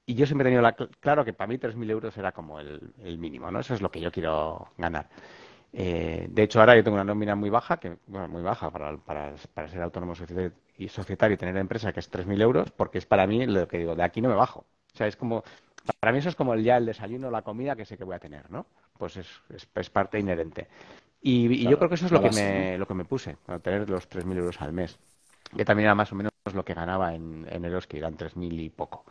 [0.05, 2.59] Y yo siempre he tenido la, cl- claro que para mí 3.000 euros era como
[2.59, 3.59] el, el mínimo, ¿no?
[3.61, 5.09] Eso es lo que yo quiero ganar.
[5.73, 8.97] Eh, de hecho, ahora yo tengo una nómina muy baja, que, bueno, muy baja para,
[8.97, 10.13] para, para ser autónomo
[10.77, 13.77] y societario y tener empresa, que es 3.000 euros, porque es para mí lo que
[13.79, 14.61] digo, de aquí no me bajo.
[14.93, 15.43] O sea, es como,
[15.99, 18.15] para mí eso es como el, ya el desayuno, la comida que sé que voy
[18.15, 18.65] a tener, ¿no?
[18.97, 20.67] Pues es, es, es parte inherente.
[21.21, 23.59] Y, y yo creo que eso es lo que me, lo que me puse, para
[23.59, 24.97] tener los 3.000 euros al mes.
[25.55, 28.59] Que también era más o menos lo que ganaba en, en euros, que eran 3.000
[28.59, 29.03] y poco.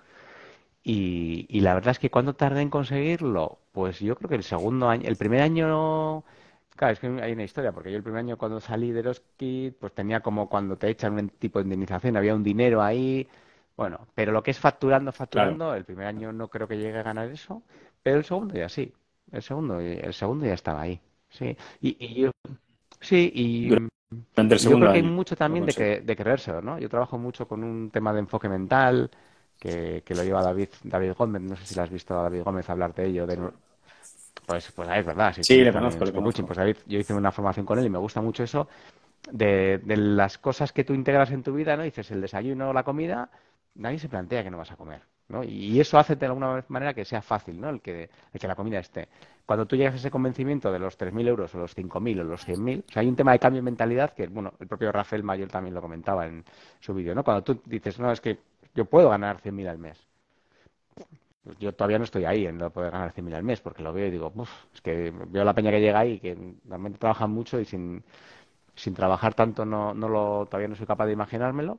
[0.82, 4.42] Y, y la verdad es que cuando tardé en conseguirlo, pues yo creo que el
[4.44, 6.24] segundo año, el primer año,
[6.76, 9.74] claro, es que hay una historia, porque yo el primer año cuando salí de Eroski,
[9.78, 13.28] pues tenía como cuando te echan un tipo de indemnización, había un dinero ahí,
[13.78, 17.04] bueno, pero lo que es facturando, facturando, el primer año no creo que llegue a
[17.04, 17.62] ganar eso,
[18.02, 18.92] pero el segundo ya sí,
[19.32, 22.32] el segundo, el segundo ya estaba ahí, sí, y, y yo,
[23.00, 23.70] sí, y
[24.34, 26.78] Durante el yo creo que hay mucho también de, que, de creérselo, ¿no?
[26.78, 29.10] Yo trabajo mucho con un tema de enfoque mental
[29.58, 31.42] que, que lo lleva David, David Gómez.
[31.42, 33.26] No sé si lo has visto a David Gómez hablar de ello.
[33.26, 33.38] De,
[34.46, 35.32] pues, pues es verdad.
[35.34, 36.46] Sí, Sí, sí, le conozco, le conozco.
[36.46, 38.68] Pues David, yo hice una formación con él y me gusta mucho eso
[39.32, 41.84] de, de las cosas que tú integras en tu vida, ¿no?
[41.84, 43.30] Dices el desayuno o la comida,
[43.78, 45.42] nadie se plantea que no vas a comer, ¿no?
[45.44, 47.68] Y eso hace de alguna manera que sea fácil, ¿no?
[47.70, 49.08] El que, el que la comida esté.
[49.46, 52.44] Cuando tú llegas a ese convencimiento de los 3.000 euros o los 5.000 o los
[52.44, 55.22] 100.000, o sea, hay un tema de cambio de mentalidad que, bueno, el propio Rafael
[55.22, 56.44] Mayor también lo comentaba en
[56.80, 57.24] su vídeo, ¿no?
[57.24, 58.38] Cuando tú dices, no, es que
[58.74, 60.06] yo puedo ganar 100.000 al mes.
[61.58, 64.10] Yo todavía no estoy ahí en poder ganar 100.000 al mes, porque lo veo y
[64.10, 66.36] digo, "Uf, es que veo la peña que llega ahí, que
[66.66, 68.04] realmente trabajan mucho y sin,
[68.76, 71.78] sin trabajar tanto no, no lo, todavía no soy capaz de imaginármelo.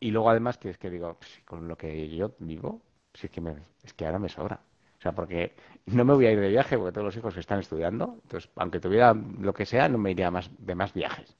[0.00, 2.82] Y luego además que es que digo, "Pues, con lo que yo vivo,
[3.14, 4.60] es que me, es que ahora me sobra.
[4.98, 5.54] O sea, porque
[5.86, 8.18] no me voy a ir de viaje porque todos los hijos están estudiando.
[8.24, 11.36] Entonces, aunque tuviera lo que sea, no me iría más de más viajes.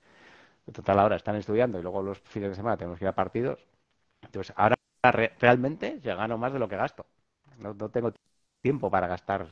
[0.66, 3.14] En total, ahora están estudiando y luego los fines de semana tenemos que ir a
[3.14, 3.66] partidos.
[4.22, 7.06] Entonces, ahora re- realmente ya gano más de lo que gasto.
[7.58, 8.12] No, no tengo
[8.62, 9.48] tiempo para gastar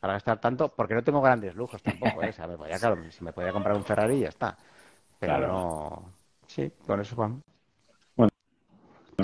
[0.00, 2.30] para gastar tanto porque no tengo grandes lujos tampoco, ¿eh?
[2.30, 4.58] O sea, me podía, claro, si me podía comprar un Ferrari ya está.
[5.20, 5.48] Pero Claro.
[5.48, 6.12] no.
[6.48, 7.42] Sí, con eso, Juan.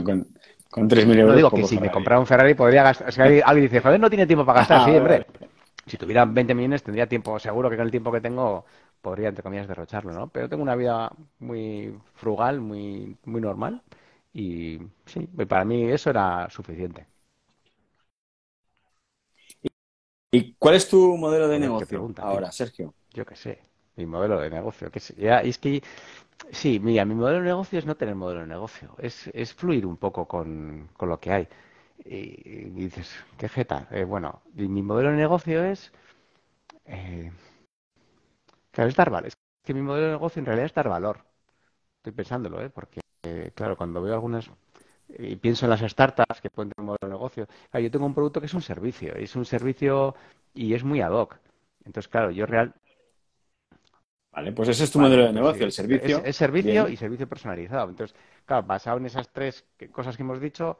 [0.04, 0.26] Con,
[0.70, 1.32] con 3.000 euros.
[1.32, 3.08] No digo que si me comprara un Ferrari podría gastar.
[3.20, 4.80] Alguien alguien dice, joder, no tiene tiempo para gastar.
[4.80, 5.22] Ah, Sí, hombre.
[5.22, 5.26] vale.
[5.86, 7.38] Si tuviera 20 millones tendría tiempo.
[7.38, 8.64] Seguro que con el tiempo que tengo
[9.00, 10.28] podría, entre comillas, derrocharlo, ¿no?
[10.28, 13.82] Pero tengo una vida muy frugal, muy, muy normal.
[14.32, 17.06] Y sí, para mí eso era suficiente.
[20.30, 22.94] ¿Y cuál es tu modelo de negocio ahora, Sergio?
[23.14, 23.62] Yo qué sé,
[23.96, 24.90] mi modelo de negocio.
[24.90, 25.82] Que ya, es que,
[26.52, 29.96] sí, mira, mi modelo de negocio es no tener modelo de negocio, es, fluir un
[29.96, 31.48] poco con, lo que hay.
[32.04, 33.88] Y, dices, ¿qué jeta?
[33.90, 35.92] Eh, bueno, mi modelo de negocio es...
[36.86, 37.32] Eh,
[38.70, 39.28] claro, es dar valor.
[39.28, 41.24] Es que mi modelo de negocio en realidad es dar valor.
[41.98, 42.70] Estoy pensándolo, ¿eh?
[42.70, 43.00] Porque,
[43.54, 44.50] claro, cuando veo algunas
[45.08, 47.46] y pienso en las startups que pueden tener un modelo de negocio.
[47.70, 50.14] Claro, yo tengo un producto que es un servicio, es un servicio
[50.54, 51.38] y es muy ad hoc.
[51.84, 52.74] Entonces, claro, yo real.
[54.38, 56.22] Vale, pues ese es tu modelo de pues negocio, el servicio.
[56.24, 57.88] Es, servicio y servicio personalizado.
[57.88, 60.78] Entonces, claro, basado en esas tres cosas que hemos dicho,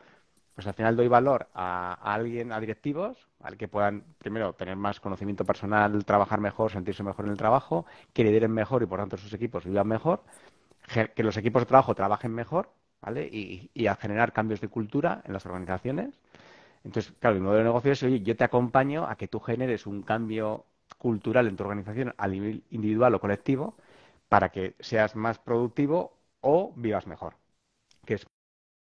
[0.55, 5.01] pues al final doy valor a, alguien, a directivos, al que puedan, primero, tener más
[5.01, 9.17] conocimiento personal, trabajar mejor, sentirse mejor en el trabajo, que lideren mejor y por tanto
[9.17, 10.23] sus equipos vivan mejor,
[11.15, 13.29] que los equipos de trabajo trabajen mejor ¿vale?
[13.31, 16.15] Y, a generar cambios de cultura en las organizaciones.
[16.85, 19.87] Entonces, claro, el modelo de negocio es, oye, yo te acompaño a que tú generes
[19.87, 20.65] un cambio
[20.99, 23.75] cultural en tu organización a nivel individual o colectivo
[24.29, 27.35] para que seas más productivo o vivas mejor.
[28.05, 28.27] Que es,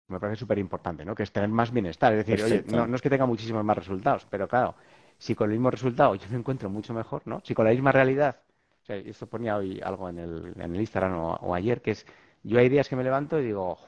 [0.08, 1.14] me parece súper importante, ¿no?
[1.14, 2.12] Que es tener más bienestar.
[2.12, 4.74] Es decir, oye, no, no, es que tenga muchísimos más resultados, pero claro,
[5.18, 7.40] si con el mismo resultado yo me encuentro mucho mejor, ¿no?
[7.44, 8.40] Si con la misma realidad,
[8.82, 12.06] o sea, esto ponía hoy algo en el, en el Instagram o ayer, que es
[12.44, 13.78] yo hay días que me levanto y digo,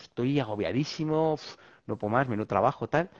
[0.00, 1.38] estoy agobiadísimo,
[1.86, 3.10] no puedo más, menudo trabajo, tal.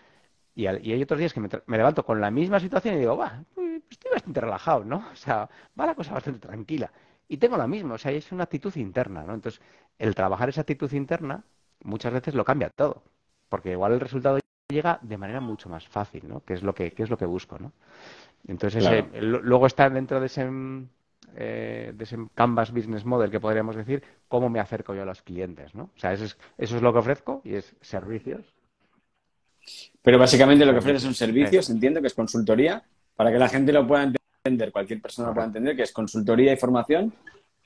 [0.54, 3.44] Y, hay otros días que me, levanto con la misma situación y digo, va,
[3.90, 5.04] estoy bastante relajado, ¿no?
[5.12, 6.90] O sea, va la cosa bastante tranquila.
[7.28, 9.34] Y tengo la misma, o sea, es una actitud interna, ¿no?
[9.34, 9.60] Entonces,
[9.98, 11.44] el trabajar esa actitud interna
[11.84, 13.02] muchas veces lo cambia todo,
[13.48, 14.38] porque igual el resultado
[14.68, 16.40] llega de manera mucho más fácil, ¿no?
[16.40, 17.72] Que es lo que, es lo que busco, ¿no?
[18.46, 18.84] Entonces,
[19.20, 20.48] luego está dentro de ese
[21.36, 25.22] eh, de ese Canvas Business Model que podríamos decir, cómo me acerco yo a los
[25.22, 25.84] clientes, ¿no?
[25.94, 28.44] O sea, eso es, eso es lo que ofrezco y es servicios.
[30.02, 32.82] Pero básicamente lo que ofreces son servicios, entiendo que es consultoría,
[33.18, 34.12] para que la gente lo pueda
[34.44, 37.12] entender, cualquier persona lo pueda entender, que es consultoría y formación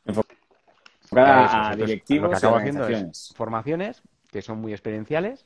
[0.06, 5.44] enfocada a directivos que haciendo es formaciones que son muy experienciales,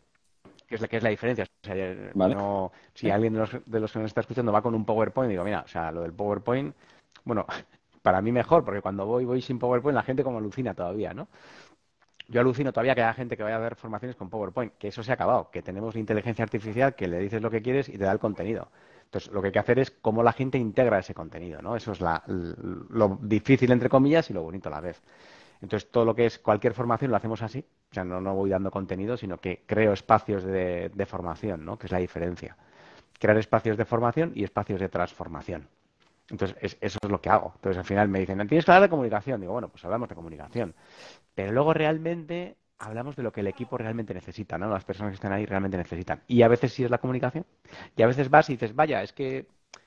[0.68, 1.44] que es la, que es la diferencia.
[1.44, 1.74] O sea,
[2.14, 5.28] no, si alguien de los, de los que nos está escuchando va con un PowerPoint,
[5.28, 6.72] digo, mira, o sea, lo del PowerPoint,
[7.24, 7.44] bueno,
[8.02, 11.26] para mí mejor, porque cuando voy, voy sin PowerPoint, la gente como alucina todavía, ¿no?
[12.28, 15.02] Yo alucino todavía que haya gente que vaya a ver formaciones con PowerPoint, que eso
[15.02, 17.98] se ha acabado, que tenemos la inteligencia artificial que le dices lo que quieres y
[17.98, 18.68] te da el contenido.
[19.06, 21.76] Entonces, lo que hay que hacer es cómo la gente integra ese contenido, ¿no?
[21.76, 25.00] Eso es lo difícil, entre comillas, y lo bonito a la vez.
[25.62, 27.64] Entonces, todo lo que es cualquier formación lo hacemos así.
[27.90, 31.78] O sea, no, no voy dando contenido, sino que creo espacios de, de formación, ¿no?
[31.78, 32.56] Que es la diferencia.
[33.18, 35.68] Crear espacios de formación y espacios de transformación.
[36.30, 37.52] Entonces, eso es lo que hago.
[37.56, 39.40] Entonces, al final me dicen, ¿tienes que hablar de comunicación?
[39.40, 40.74] Digo, bueno, pues hablamos de comunicación.
[41.34, 44.68] Pero luego realmente hablamos de lo que el equipo realmente necesita, ¿no?
[44.68, 46.22] Las personas que están ahí realmente necesitan.
[46.26, 47.46] Y a veces sí es la comunicación.
[47.96, 49.46] Y a veces vas y dices, vaya, es que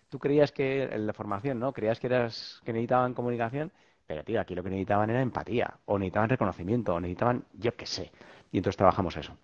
[0.10, 1.74] tú creías que en la formación, ¿no?
[1.74, 3.72] Creías que eras que necesitaban comunicación,
[4.08, 7.86] pero tío, aquí lo que necesitaban era empatía, o necesitaban reconocimiento, o necesitaban, yo qué
[7.86, 8.12] sé.
[8.52, 9.38] Y entonces trabajamos eso.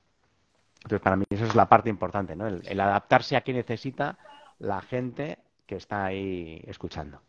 [0.77, 2.47] Entonces, para mí eso es la parte importante, ¿no?
[2.47, 4.17] el adaptarse a qué necesita
[4.59, 7.21] la gente que está ahí escuchando.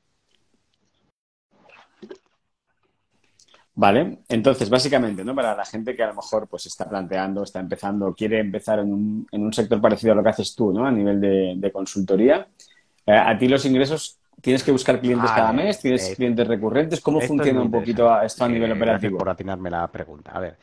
[3.78, 5.34] Vale, entonces básicamente, ¿no?
[5.34, 8.90] Para la gente que a lo mejor pues está planteando, está empezando, quiere empezar en
[8.90, 10.86] un, en un sector parecido a lo que haces tú, ¿no?
[10.86, 12.48] A nivel de, consultoría,
[13.04, 17.02] eh, a ti los ingresos tienes que buscar clientes cada mes, tienes eh, clientes recurrentes,
[17.02, 19.18] ¿cómo funciona un poquito esto a nivel operativo?
[19.18, 20.30] Por atinarme la pregunta.
[20.32, 20.56] A ver,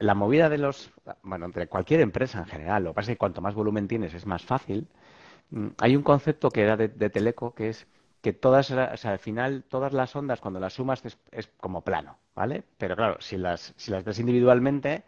[0.00, 0.90] la movida de los,
[1.22, 4.12] bueno, entre cualquier empresa en general, lo que pasa es que cuanto más volumen tienes
[4.12, 4.88] es más fácil.
[5.50, 7.86] Mm, hay un concepto que era de, Teleco que es
[8.24, 12.16] que todas, o sea, al final, todas las ondas, cuando las sumas, es, como plano,
[12.34, 12.64] ¿vale?
[12.78, 15.04] Pero claro, si las, si las ves individualmente,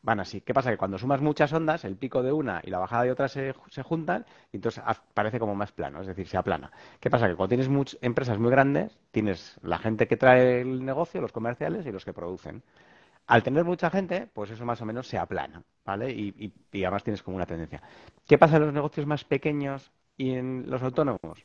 [0.00, 0.40] van así.
[0.40, 0.70] ¿Qué pasa?
[0.70, 3.54] Que cuando sumas muchas ondas, el pico de una y la bajada de otra se,
[3.68, 6.72] se juntan y entonces parece como más plano, es decir, se aplana.
[6.98, 7.28] ¿Qué pasa?
[7.28, 11.32] Que cuando tienes muchas empresas muy grandes, tienes la gente que trae el negocio, los
[11.32, 12.62] comerciales y los que producen.
[13.26, 16.10] Al tener mucha gente, pues eso más o menos se aplana, ¿vale?
[16.10, 17.82] Y, además tienes como una tendencia.
[18.26, 21.44] ¿Qué pasa en los negocios más pequeños y en los autónomos?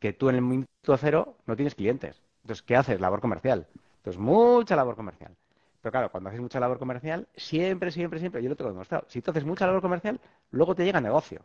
[0.00, 2.22] Que tú en el minuto cero no tienes clientes.
[2.42, 3.00] Entonces, ¿qué haces?
[3.00, 3.66] Labor comercial.
[3.98, 5.36] Entonces, mucha labor comercial.
[5.80, 9.22] Pero claro, cuando haces mucha labor comercial, siempre, siempre, siempre, yo lo tengo demostrado, si
[9.22, 10.20] tú haces mucha labor comercial,
[10.50, 11.44] luego te llega negocio.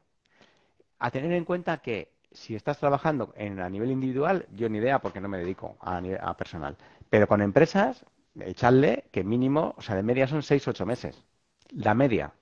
[0.99, 4.99] A tener en cuenta que si estás trabajando en, a nivel individual, yo ni idea
[4.99, 6.77] porque no me dedico a, a personal.
[7.09, 8.05] Pero con empresas,
[8.39, 11.23] echarle que mínimo, o sea, de media son 6 ocho meses.
[11.71, 12.33] La media.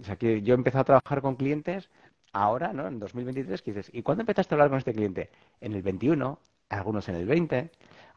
[0.00, 1.90] O sea, que yo he empezado a trabajar con clientes
[2.32, 2.86] ahora, ¿no?
[2.86, 5.30] En 2023, que dices, ¿y cuándo empezaste a hablar con este cliente?
[5.60, 7.70] En el 21, algunos en el 20,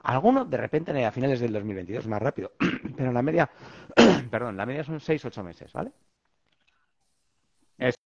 [0.04, 2.54] algunos de repente a finales del 2022, más rápido.
[2.98, 3.50] Pero la media,
[4.32, 5.92] perdón, la media son 6 ocho meses, ¿vale?
[7.78, 7.98] Eso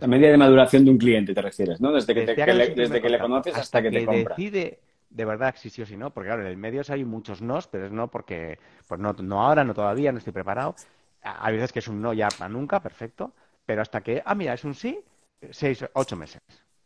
[0.00, 1.92] La media de maduración de un cliente, te refieres, ¿no?
[1.92, 4.34] Desde que, le, desde que le conoces hasta, que, te compra.
[4.34, 7.40] decide de verdad si sí o si no, porque claro, en el medio hay muchos
[7.40, 10.74] nos, pero es no porque, pues no, no ahora, no todavía, no estoy preparado.
[11.22, 13.32] Hay veces que es un no ya para nunca, perfecto,
[13.64, 14.98] pero hasta que, ah, mira, es un sí,
[15.52, 16.40] seis, ocho meses,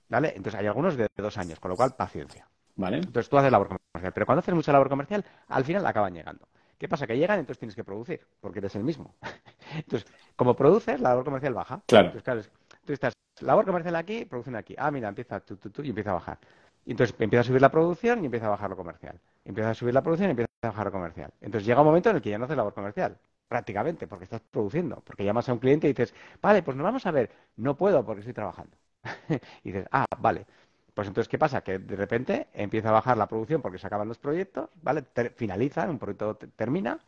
[0.09, 0.33] ¿vale?
[0.35, 2.49] Entonces hay algunos de dos años, con lo cual, paciencia.
[2.77, 2.99] ¿Vale?
[2.99, 6.49] Entonces tú haces labor comercial, pero cuando haces mucha labor comercial, al final acaban llegando.
[6.79, 7.09] ¿Qué pasa?
[7.09, 9.17] Que llegan, entonces tienes que producir, porque eres el mismo.
[9.75, 11.83] entonces, como produces, la labor comercial baja.
[11.87, 12.07] Claro.
[12.07, 12.43] Entonces, claro,
[12.85, 14.77] tú estás labor comercial aquí, producción aquí.
[14.79, 16.39] Ah, mira, empieza tú, tú, tú, y empieza a bajar.
[16.87, 19.21] Y entonces empieza a subir la producción y empieza a bajar lo comercial.
[19.45, 21.33] Empieza a subir la producción y empieza a bajar lo comercial.
[21.41, 24.43] Entonces llega un momento en el que ya no haces labor comercial, prácticamente, porque estás
[24.43, 25.03] produciendo.
[25.05, 27.31] Porque llamas a un cliente y dices, vale, pues nos vamos a ver.
[27.57, 28.77] No puedo porque estoy trabajando.
[29.65, 30.47] y dices, ah, vale.
[30.95, 31.63] Pues entonces, ¿qué pasa?
[31.63, 35.05] Que de repente empieza a bajar la producción porque se acaban los proyectos, ¿vale?
[35.37, 36.99] finalizan, un proyecto termina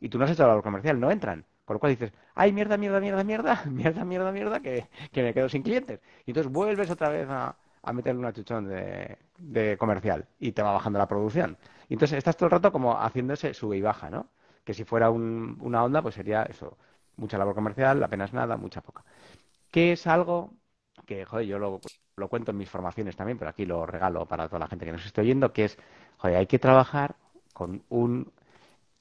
[0.00, 1.44] y tú no has hecho labor comercial, no entran.
[1.64, 5.34] Con lo cual dices, ay, mierda, mierda, mierda, mierda, mierda, mierda, mierda, que, que me
[5.34, 6.00] quedo sin clientes.
[6.24, 7.56] Y entonces vuelves otra vez a,
[7.86, 11.56] a meterle un achuchón de, comercial y te va bajando la producción.
[11.88, 14.28] Y entonces estás todo el rato como haciéndose sube y baja, ¿no?
[14.66, 16.78] Que si fuera una onda, pues sería eso,
[17.16, 19.04] mucha labor comercial, apenas nada, mucha poca.
[19.70, 20.52] ¿Qué es algo
[21.06, 21.80] que, joder, yo lo,
[22.16, 24.92] lo cuento en mis formaciones también, pero aquí lo regalo para toda la gente que
[24.92, 25.78] nos esté oyendo, que es,
[26.18, 27.16] joder, hay que trabajar
[27.54, 28.32] con un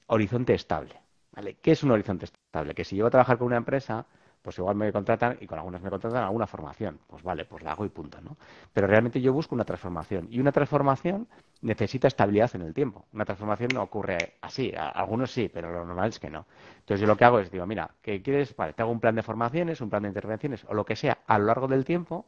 [0.07, 0.95] horizonte estable.
[1.33, 1.55] ¿vale?
[1.61, 2.75] ¿Qué es un horizonte estable?
[2.75, 4.05] Que si yo voy a trabajar con una empresa,
[4.45, 6.99] pues igual me contratan y con algunas me contratan alguna formación.
[7.07, 8.37] Pues vale, pues la hago y punto, ¿no?
[8.71, 11.27] Pero realmente yo busco una transformación y una transformación
[11.63, 13.05] necesita estabilidad en el tiempo.
[13.11, 16.45] Una transformación no ocurre así, algunos sí, pero lo normal es que no.
[16.77, 18.55] Entonces yo lo que hago es, digo, mira, ¿qué quieres?
[18.55, 21.17] Vale, te hago un plan de formaciones, un plan de intervenciones o lo que sea
[21.25, 22.27] a lo largo del tiempo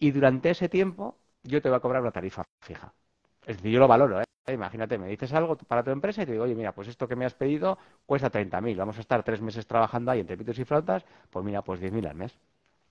[0.00, 2.92] y durante ese tiempo yo te voy a cobrar una tarifa fija.
[3.46, 4.24] Es decir, yo lo valoro, ¿eh?
[4.48, 7.14] Imagínate, me dices algo para tu empresa y te digo, oye, mira, pues esto que
[7.14, 10.64] me has pedido cuesta 30.000, vamos a estar tres meses trabajando ahí entre pitos y
[10.64, 12.36] flautas, pues mira, pues 10.000 al mes.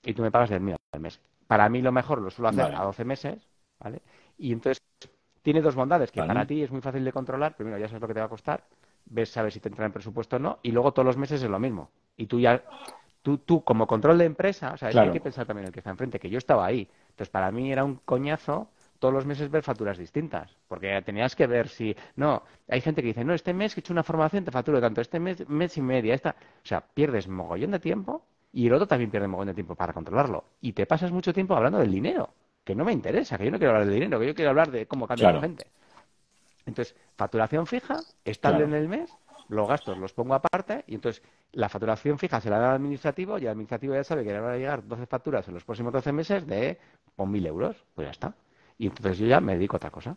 [0.02, 1.20] Y tú me pagas 10.000 al mes.
[1.46, 3.46] Para mí lo mejor lo suelo hacer a 12 meses,
[3.78, 4.00] ¿vale?
[4.38, 4.82] Y entonces
[5.42, 8.08] tiene dos bondades, que para ti es muy fácil de controlar, primero ya sabes lo
[8.08, 8.64] que te va a costar,
[9.04, 11.50] ves, sabes si te entra en presupuesto o no, y luego todos los meses es
[11.50, 11.90] lo mismo.
[12.16, 12.62] Y tú ya,
[13.20, 15.90] tú, tú como control de empresa, o sea, hay que pensar también el que está
[15.90, 16.88] enfrente, que yo estaba ahí.
[17.10, 18.68] Entonces para mí era un coñazo
[19.02, 23.08] todos los meses ver facturas distintas, porque tenías que ver si, no, hay gente que
[23.08, 25.76] dice, no, este mes que he hecho una formación te facturo tanto, este mes, mes
[25.76, 29.48] y media, esta, o sea, pierdes mogollón de tiempo y el otro también pierde mogollón
[29.48, 30.44] de tiempo para controlarlo.
[30.60, 32.30] Y te pasas mucho tiempo hablando del dinero,
[32.62, 34.70] que no me interesa, que yo no quiero hablar del dinero, que yo quiero hablar
[34.70, 35.66] de cómo cambia la gente.
[36.64, 39.12] Entonces, facturación fija, estable en el mes,
[39.48, 43.36] los gastos los pongo aparte y entonces la facturación fija se la da al administrativo
[43.36, 45.92] y el administrativo ya sabe que le van a llegar 12 facturas en los próximos
[45.92, 46.78] 12 meses de
[47.16, 48.34] pues, mil euros, pues ya está.
[48.82, 50.16] Y entonces yo ya me dedico a otra cosa.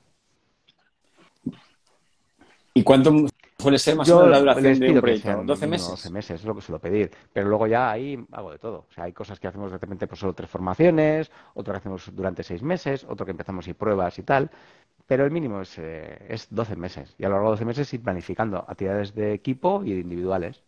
[2.74, 3.14] ¿Y cuánto
[3.60, 5.44] suele ser más o menos la duración de un proyecto?
[5.44, 5.88] ¿12 meses?
[5.90, 7.12] 12 meses, es lo que suelo pedir.
[7.32, 8.88] Pero luego ya ahí hago de todo.
[8.90, 12.10] O sea, hay cosas que hacemos de repente por solo tres formaciones, otro que hacemos
[12.12, 14.50] durante seis meses, otro que empezamos y pruebas y tal.
[15.06, 17.14] Pero el mínimo es, eh, es 12 meses.
[17.20, 20.64] Y a lo largo de 12 meses ir planificando actividades de equipo y individuales.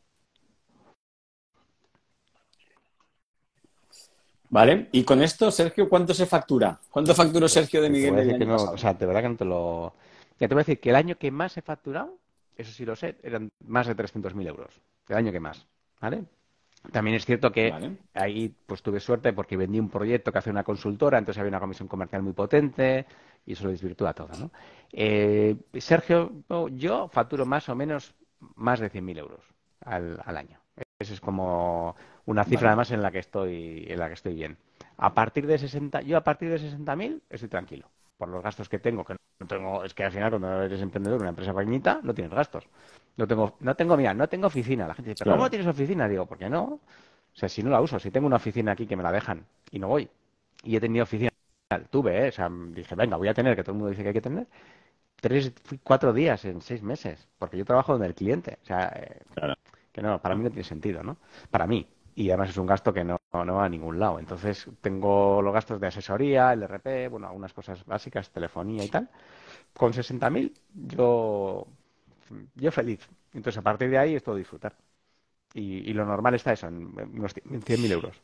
[4.50, 6.80] Vale, y con esto, Sergio, ¿cuánto se factura?
[6.90, 9.94] ¿Cuánto facturó Sergio de Miguel el año O sea, de verdad que no te lo...
[10.40, 12.18] Ya te voy a decir que el año que más he facturado,
[12.56, 14.80] eso sí lo sé, eran más de 300.000 euros.
[15.10, 15.66] El año que más,
[16.00, 16.24] ¿vale?
[16.92, 17.74] También es cierto que
[18.14, 21.60] ahí pues tuve suerte porque vendí un proyecto que hace una consultora, entonces había una
[21.60, 23.06] comisión comercial muy potente
[23.46, 24.52] y eso lo desvirtúa todo, ¿no?
[24.94, 26.32] Eh, Sergio,
[26.72, 28.14] yo facturo más o menos
[28.56, 29.42] más de 100.000 euros
[29.82, 30.60] al, al año.
[31.00, 34.58] Eso es como una cifra además en la que estoy en la que estoy bien.
[34.98, 38.80] A partir de 60, yo a partir de 60.000 estoy tranquilo por los gastos que
[38.80, 42.14] tengo, que no tengo, es que al final cuando eres emprendedor, una empresa pequeñita, no
[42.14, 42.68] tienes gastos.
[43.16, 44.88] No tengo, no tengo, mira, no tengo oficina.
[44.88, 46.08] La gente dice, ¿pero cómo tienes oficina?
[46.08, 46.64] Digo, ¿por qué no?
[46.64, 49.46] O sea, si no la uso, si tengo una oficina aquí que me la dejan
[49.72, 50.10] y no voy.
[50.64, 51.32] Y he tenido oficina,
[51.92, 52.30] tuve, ¿eh?
[52.30, 54.22] o sea, dije, venga, voy a tener, que todo el mundo dice que hay que
[54.22, 54.48] tener,
[55.16, 58.58] tres, cuatro días en seis meses, porque yo trabajo donde el cliente.
[58.64, 59.22] O sea, eh,
[60.02, 61.18] no, para mí no tiene sentido, ¿no?
[61.50, 64.18] Para mí y además es un gasto que no, no, va a ningún lado.
[64.18, 69.08] Entonces tengo los gastos de asesoría, el RP, bueno, algunas cosas básicas, telefonía y tal.
[69.72, 71.68] Con 60.000 yo,
[72.56, 73.08] yo feliz.
[73.34, 74.76] Entonces a partir de ahí es todo disfrutar.
[75.54, 78.20] Y, lo normal está eso, en unos 100.000 euros.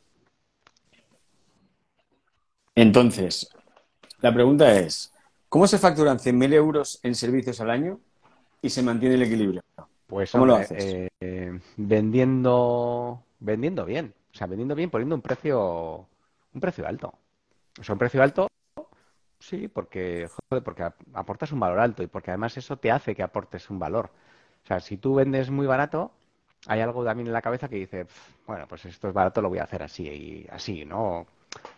[2.74, 3.48] Entonces,
[4.22, 5.14] la pregunta es,
[5.50, 8.00] ¿cómo se facturan 100.000 euros en servicios al año
[8.60, 9.62] y se mantiene el equilibrio?
[10.14, 11.10] Pues, ¿Cómo lo haces?
[11.20, 14.14] Eh, vendiendo vendiendo bien.
[14.32, 16.08] O sea, vendiendo bien poniendo un precio,
[16.54, 17.14] un precio alto.
[17.80, 18.48] O sea, un precio alto,
[19.40, 20.84] sí, porque, joder, porque
[21.14, 24.12] aportas un valor alto y porque además eso te hace que aportes un valor.
[24.64, 26.12] O sea, si tú vendes muy barato,
[26.68, 28.06] hay algo también en la cabeza que dice,
[28.46, 31.26] bueno, pues esto es barato, lo voy a hacer así y así, ¿no?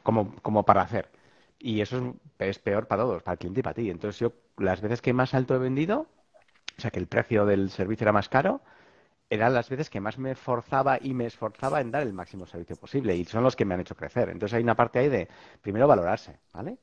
[0.03, 1.09] como, como para hacer.
[1.59, 3.89] Y eso es, peor para todos, para el cliente y para ti.
[3.89, 6.07] Entonces yo las veces que más alto he vendido,
[6.77, 8.61] o sea que el precio del servicio era más caro,
[9.29, 12.75] eran las veces que más me forzaba y me esforzaba en dar el máximo servicio
[12.75, 14.29] posible y son los que me han hecho crecer.
[14.29, 15.27] Entonces hay una parte ahí de
[15.61, 16.77] primero valorarse, ¿vale?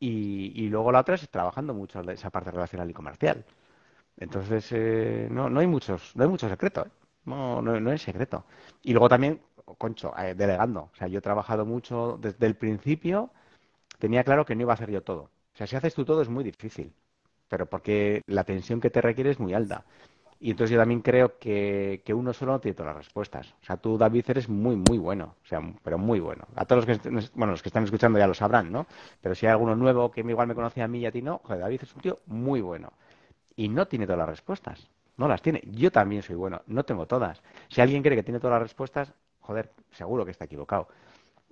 [0.00, 3.44] Y, luego la otra es trabajando mucho esa parte relacional y comercial.
[4.16, 6.90] Entonces eh, no, no hay muchos, no hay mucho secreto, ¿eh?
[7.26, 8.44] no, no, no, es secreto.
[8.82, 9.40] Y luego también,
[9.78, 10.90] concho, eh, delegando.
[10.92, 13.30] O sea, yo he trabajado mucho desde el principio,
[13.98, 15.30] tenía claro que no iba a hacer yo todo.
[15.54, 16.92] O sea, si haces tú todo es muy difícil,
[17.50, 19.84] pero porque la tensión que te requiere es muy alta.
[20.38, 23.54] Y entonces yo también creo que, que, uno solo no tiene todas las respuestas.
[23.60, 25.34] O sea, tú, David, eres muy, muy bueno.
[25.44, 26.46] O sea, pero muy bueno.
[26.54, 28.86] A todos los que, bueno, los que están escuchando ya lo sabrán, ¿no?
[29.20, 31.42] Pero si hay alguno nuevo que igual me conocía a mí y a ti no,
[31.44, 32.92] joder, David es un tío muy bueno.
[33.56, 34.88] Y no tiene todas las respuestas.
[35.18, 35.60] No las tiene.
[35.66, 36.62] Yo también soy bueno.
[36.68, 37.42] No tengo todas.
[37.68, 40.88] Si alguien cree que tiene todas las respuestas, joder, seguro que está equivocado.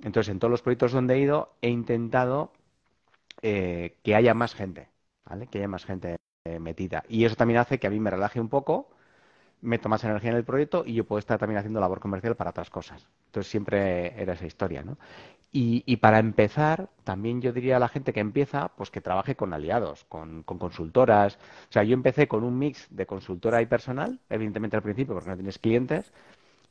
[0.03, 2.53] Entonces, en todos los proyectos donde he ido, he intentado
[3.43, 4.89] eh, que haya más gente,
[5.29, 5.47] ¿vale?
[5.49, 7.05] Que haya más gente eh, metida.
[7.09, 8.91] Y eso también hace que a mí me relaje un poco,
[9.61, 12.51] meto más energía en el proyecto y yo puedo estar también haciendo labor comercial para
[12.51, 13.07] otras cosas.
[13.27, 14.99] Entonces siempre era esa historia, ¿no?
[15.51, 19.55] Y, para empezar, también yo diría a la gente que empieza, pues que trabaje con
[19.55, 21.37] aliados, con, consultoras.
[21.71, 25.31] O sea, yo empecé con un mix de consultora y personal, evidentemente al principio porque
[25.31, 26.13] no tienes clientes,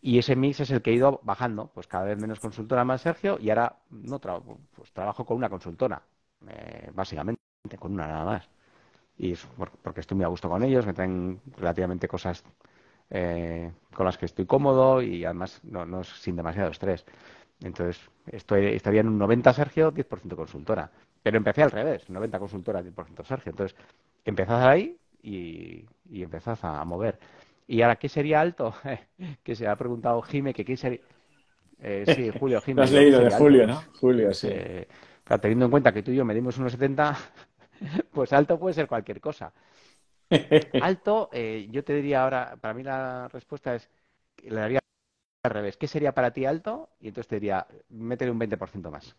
[0.01, 3.01] y ese mix es el que he ido bajando, pues cada vez menos consultora más
[3.01, 6.01] Sergio, y ahora no pues trabajo con una consultora,
[6.47, 7.41] eh, básicamente,
[7.75, 8.49] con una nada más
[9.17, 9.33] y
[9.81, 12.43] porque estoy muy a gusto con ellos, me traen relativamente cosas
[13.09, 17.03] eh, con las que estoy cómodo y además no, no sin demasiado estrés.
[17.61, 20.91] Entonces, estoy, estaría en un 90 Sergio, 10% consultora.
[21.23, 23.49] Pero empecé al revés, 90 consultora, 10% Sergio.
[23.49, 23.75] Entonces,
[24.23, 27.17] empezás ahí y, y empezás a, mover.
[27.65, 28.75] ¿Y ahora qué sería alto?
[29.43, 30.99] que se ha preguntado Jime que qué sería...
[31.79, 32.77] Eh, sí, Julio, Jime.
[32.77, 33.81] Lo has leído de Julio, ¿no?
[33.99, 34.49] Julio, sí.
[34.51, 34.87] Eh,
[35.41, 37.17] teniendo en cuenta que tú y yo medimos unos 70,
[38.11, 39.53] pues alto puede ser cualquier cosa.
[40.81, 43.89] Alto, eh, yo te diría ahora, para mí la respuesta es,
[44.43, 44.79] le daría
[45.43, 45.77] al revés.
[45.77, 46.89] ¿Qué sería para ti alto?
[46.99, 49.15] Y entonces te diría, métele un 20% más.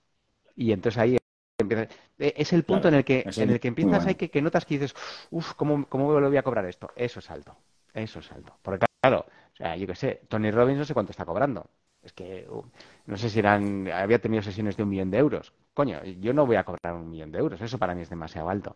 [0.55, 1.17] Y entonces ahí
[1.59, 1.85] empieza.
[2.19, 4.65] Eh, es el punto en el que en el que empiezas hay que, que notas
[4.65, 4.95] que dices,
[5.31, 6.91] uff, ¿cómo, ¿cómo lo voy a cobrar esto?
[6.97, 7.57] Eso es alto.
[7.95, 8.57] Eso es alto.
[8.63, 11.71] Porque claro, o sea, yo qué sé, Tony Robbins no sé cuánto está cobrando.
[12.03, 12.65] Es que uh,
[13.07, 15.53] no sé si eran, había tenido sesiones de un millón de euros.
[15.79, 18.49] Coño, yo no voy a cobrar un millón de euros, eso para mí es demasiado
[18.49, 18.75] alto.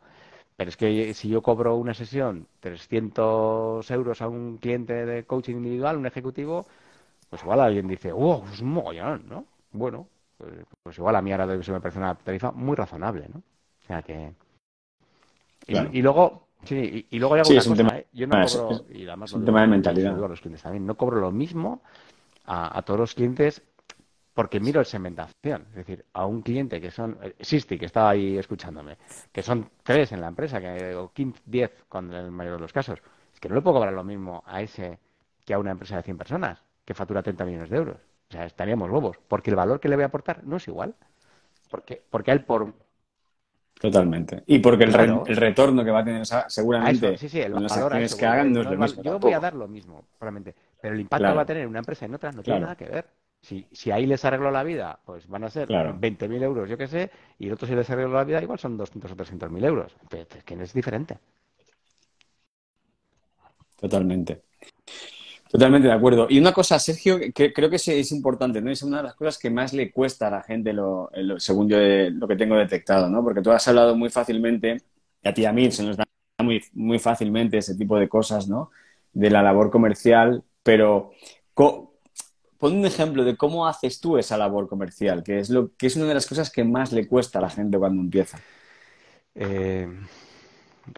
[0.57, 5.57] Pero es que si yo cobro una sesión 300 euros a un cliente de coaching
[5.57, 6.64] individual, un ejecutivo,
[7.28, 9.46] pues igual alguien dice, wow, es un mogollón, ¿no?
[9.72, 10.07] Bueno,
[10.38, 13.40] pues, pues, igual a mí ahora se me parece una tarifa muy razonable, ¿no?
[13.40, 14.32] O sea que...
[15.66, 18.07] Y, luego, sí, y, luego hay alguna cosa, ¿eh?
[18.12, 18.84] Yo no cobro...
[18.90, 20.16] y además un tema de mentalidad.
[20.16, 21.82] los clientes también, no cobro lo mismo
[22.44, 23.61] a, a todos los clientes
[24.35, 25.66] porque miro el segmentación.
[25.70, 28.97] Es decir, a un cliente que son, Sisti, que estaba ahí escuchándome,
[29.30, 32.72] que son tres en la empresa, que, o 15, 10 con el mayor de los
[32.72, 33.01] casos,
[33.33, 34.99] es que no le puedo cobrar lo mismo a ese
[35.45, 37.97] que a una empresa de 100 personas, que factura 30 millones de euros.
[38.28, 40.95] O sea, estaríamos bobos, porque el valor que le voy a aportar no es igual.
[41.70, 42.72] Porque, porque a él por...
[43.78, 44.45] Totalmente.
[44.47, 48.26] Y porque el, retorno que va a tener seguramente sí, sí, el las acciones que
[48.26, 49.03] hagan no es lo mismo.
[49.03, 50.55] Yo voy a dar lo mismo, probablemente.
[50.80, 52.61] Pero el impacto que va a tener en una empresa y en otra no tiene
[52.61, 53.07] nada que ver.
[53.43, 56.86] Si, si ahí les arreglo la vida, pues van a ser 20.000 euros, yo qué
[56.86, 59.97] sé, y el otro si les arreglo la vida, igual son 200 o 300.000 euros.
[60.11, 61.18] Es que es diferente.
[63.80, 64.43] Totalmente.
[65.51, 66.28] Totalmente de acuerdo.
[66.30, 68.70] Y una cosa, Sergio, que creo que es, importante, ¿no?
[68.70, 71.76] Es una de las cosas que más le cuesta a la gente, lo, según yo
[71.78, 73.22] lo que tengo detectado, ¿no?
[73.22, 74.78] Porque tú has hablado muy fácilmente,
[75.22, 76.05] y a ti y a mí se nos da
[76.38, 78.70] muy, muy fácilmente ese tipo de cosas, ¿no?
[79.12, 81.11] De la labor comercial, pero
[82.62, 85.96] pon un ejemplo de cómo haces tú esa labor comercial, que es, lo, que es
[85.96, 88.38] una de las cosas que más le cuesta a la gente cuando empieza.
[89.34, 89.88] Eh,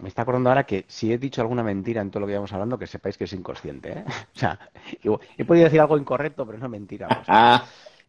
[0.02, 2.52] me está acordando ahora que si he dicho alguna mentira en todo lo que íbamos
[2.52, 3.92] hablando, que sepáis que es inconsciente.
[3.92, 4.04] ¿eh?
[4.36, 4.58] O sea,
[5.38, 7.08] he podido decir algo incorrecto, pero no mentira.
[7.28, 7.64] Ah.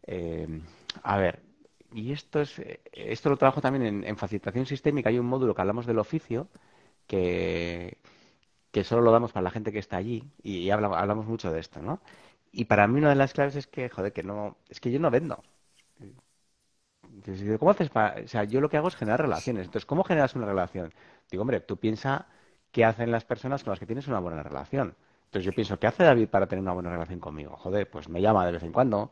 [0.06, 0.60] Eh,
[1.02, 1.40] a ver,
[1.94, 2.60] y esto es
[2.92, 5.08] esto lo trabajo también en, facilitación sistémica.
[5.08, 6.48] Hay un módulo que hablamos del oficio
[7.06, 7.96] que,
[8.70, 11.80] que solo lo damos para la gente que está allí y, hablamos mucho de esto,
[11.80, 12.00] ¿no?
[12.56, 14.98] Y para mí una de las claves es que, joder, que no, es que yo
[14.98, 15.42] no vendo.
[17.58, 18.22] ¿Cómo haces para...?
[18.22, 19.66] O sea, yo lo que hago es generar relaciones.
[19.66, 20.92] Entonces, ¿cómo generas una relación?
[21.30, 22.26] Digo, hombre, tú piensa
[22.72, 24.96] qué hacen las personas con las que tienes una buena relación.
[25.26, 27.56] Entonces yo pienso, ¿qué hace David para tener una buena relación conmigo?
[27.58, 29.10] Joder, pues me llama de vez en cuando,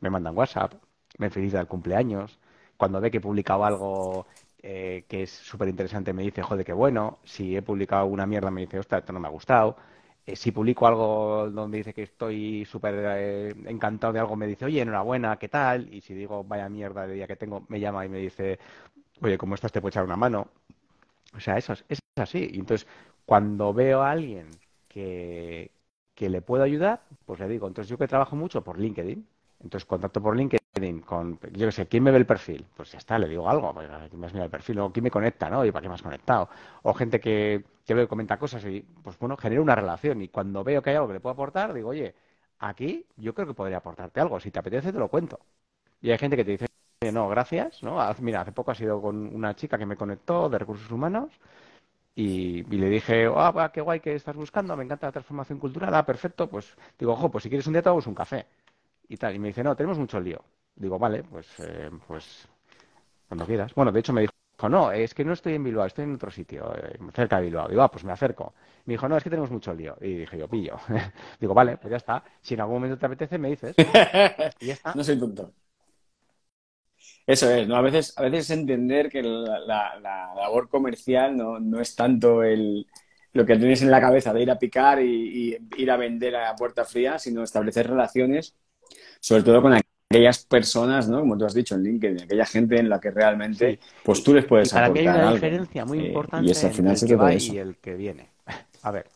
[0.00, 0.74] me mandan WhatsApp,
[1.18, 2.38] me felicita el cumpleaños,
[2.78, 4.26] cuando ve que he publicado algo
[4.62, 8.50] eh, que es súper interesante me dice, joder, qué bueno, si he publicado una mierda
[8.50, 9.76] me dice, ostras, esto no me ha gustado.
[10.26, 14.64] Eh, si publico algo donde dice que estoy súper eh, encantado de algo, me dice,
[14.64, 15.92] oye, enhorabuena, ¿qué tal?
[15.92, 18.58] Y si digo, vaya mierda de día que tengo, me llama y me dice,
[19.22, 19.72] oye, ¿cómo estás?
[19.72, 20.48] Te puedo echar una mano.
[21.36, 22.48] O sea, eso es, es así.
[22.52, 22.86] Y entonces,
[23.26, 24.48] cuando veo a alguien
[24.88, 25.70] que,
[26.14, 29.26] que le puedo ayudar, pues le digo, entonces yo que trabajo mucho por LinkedIn,
[29.62, 30.65] entonces contacto por LinkedIn
[31.04, 32.66] con, yo qué sé, ¿quién me ve el perfil?
[32.76, 34.78] Pues ya está, le digo algo, ¿quién me el perfil?
[34.80, 35.64] O ¿quién me conecta, no?
[35.64, 36.48] ¿Y para qué me has conectado?
[36.82, 40.22] O gente que, que veo que comenta cosas y, pues bueno, genero una relación.
[40.22, 42.14] Y cuando veo que hay algo que le puedo aportar, digo, oye,
[42.58, 44.40] aquí yo creo que podría aportarte algo.
[44.40, 45.40] Si te apetece, te lo cuento.
[46.02, 46.66] Y hay gente que te dice,
[47.12, 47.98] no, gracias, ¿no?
[48.20, 51.32] Mira, hace poco ha sido con una chica que me conectó de recursos humanos
[52.14, 56.06] y, le dije, ah, qué guay que estás buscando, me encanta la transformación cultural, ah,
[56.06, 58.46] perfecto, pues digo, ojo, pues si quieres un día te hago un café
[59.08, 59.34] y tal.
[59.34, 60.42] Y me dice, no, tenemos mucho lío.
[60.76, 62.46] Digo, vale, pues, eh, pues
[63.28, 63.74] cuando quieras.
[63.74, 66.30] Bueno, de hecho me dijo, no, es que no estoy en Bilbao, estoy en otro
[66.30, 67.68] sitio, eh, cerca de Bilbao.
[67.68, 68.54] Digo, ah, pues me acerco.
[68.84, 69.96] Me dijo, no, es que tenemos mucho lío.
[70.00, 70.78] Y dije, yo pillo.
[71.40, 72.22] Digo, vale, pues ya está.
[72.40, 73.74] Si en algún momento te apetece, me dices.
[74.60, 74.94] y ya está.
[74.94, 75.52] No soy tonto.
[77.26, 77.76] Eso es, ¿no?
[77.76, 82.86] A veces, a veces entender que la, labor comercial no, no es tanto el,
[83.32, 86.54] lo que tienes en la cabeza de ir a picar y, ir a vender a
[86.54, 88.56] puerta fría, sino establecer relaciones,
[89.20, 89.74] sobre todo con
[90.10, 91.20] aquellas personas, ¿no?
[91.20, 94.44] Como tú has dicho en LinkedIn, aquella gente en la que realmente, pues tú les
[94.44, 97.76] puedes y para mí hay una diferencia muy importante entre el que va y el
[97.76, 98.30] que viene.
[98.82, 99.06] A ver,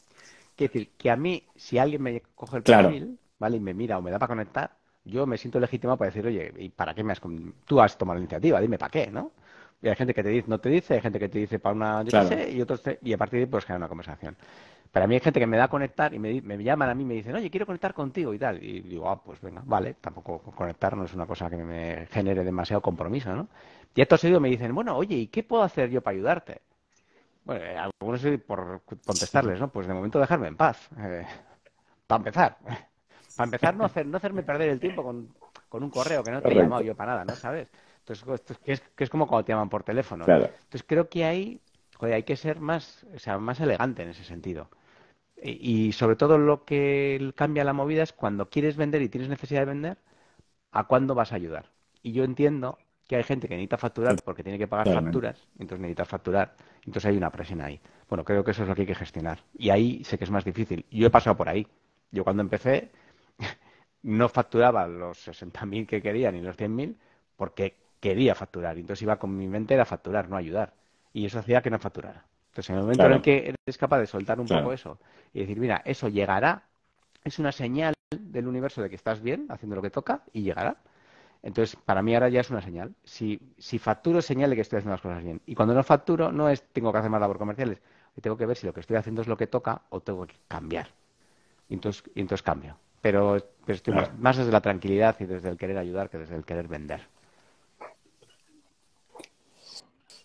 [0.57, 3.57] quiero decir que a mí, si alguien me coge el perfil, ¿vale?
[3.57, 6.53] Y me mira o me da para conectar, yo me siento legítimo para decir, oye,
[6.59, 7.21] ¿y para qué me has...
[7.65, 9.33] Tú has tomado la iniciativa, dime para qué, ¿no?
[9.83, 11.75] Y hay gente que te dice, no te dice, hay gente que te dice para
[11.75, 14.37] una, yo sé, y otros y a partir de ahí pues genera una conversación.
[14.93, 17.05] Para mí hay gente que me da a conectar y me, me, llaman a mí
[17.05, 18.63] y me dicen, oye, quiero conectar contigo y tal.
[18.63, 22.43] Y digo, ah, pues venga, vale, tampoco conectar no es una cosa que me genere
[22.43, 23.49] demasiado compromiso, ¿no?
[23.95, 26.61] Y estos seguido me dicen, bueno, oye, ¿y qué puedo hacer yo para ayudarte?
[27.45, 29.69] Bueno, eh, algunos por contestarles, ¿no?
[29.69, 30.89] Pues de momento dejarme en paz.
[30.99, 31.25] Eh,
[32.07, 32.57] para empezar.
[33.37, 35.29] Para empezar, no, hacer, no hacerme perder el tiempo con,
[35.69, 37.35] con un correo que no te he llamado yo para nada, ¿no?
[37.37, 37.71] ¿Sabes?
[38.01, 40.25] Entonces, que es, que es como cuando te llaman por teléfono.
[40.27, 41.61] Entonces, creo que hay,
[42.01, 44.69] hay que ser más, o sea, más elegante en ese sentido.
[45.43, 49.61] Y, sobre todo lo que cambia la movida es cuando quieres vender y tienes necesidad
[49.61, 49.99] de vender,
[50.71, 51.71] ¿a cuándo vas a ayudar?
[52.03, 55.81] Y yo entiendo que hay gente que necesita facturar porque tiene que pagar facturas, entonces
[55.81, 57.81] necesita facturar, entonces hay una presión ahí.
[58.09, 59.41] Bueno, creo que eso es lo que hay que gestionar.
[59.57, 60.85] Y ahí sé que es más difícil.
[60.91, 61.67] Yo he pasado por ahí.
[62.13, 62.91] Yo cuando empecé
[64.03, 66.97] no facturaba los 60.000 que quería ni los 100.000
[67.37, 68.77] porque quería facturar.
[68.77, 70.73] Y entonces iba con mi mente a facturar, no ayudar.
[71.13, 72.25] Y eso hacía que no facturara.
[72.51, 74.99] Entonces, en el momento en el que eres capaz de soltar un poco eso
[75.33, 76.65] y decir, mira, eso llegará,
[77.23, 80.77] es una señal del universo de que estás bien, haciendo lo que toca, y llegará.
[81.43, 82.93] Entonces, para mí ahora ya es una señal.
[83.05, 85.41] Si, si facturo es señal de que estoy haciendo las cosas bien.
[85.47, 87.81] Y cuando no facturo, no es tengo que hacer más labor comerciales.
[88.21, 90.35] Tengo que ver si lo que estoy haciendo es lo que toca o tengo que
[90.49, 90.89] cambiar.
[91.69, 92.77] Y entonces, y entonces cambio.
[93.01, 96.69] Pero, estoy más desde la tranquilidad y desde el querer ayudar que desde el querer
[96.69, 97.01] vender.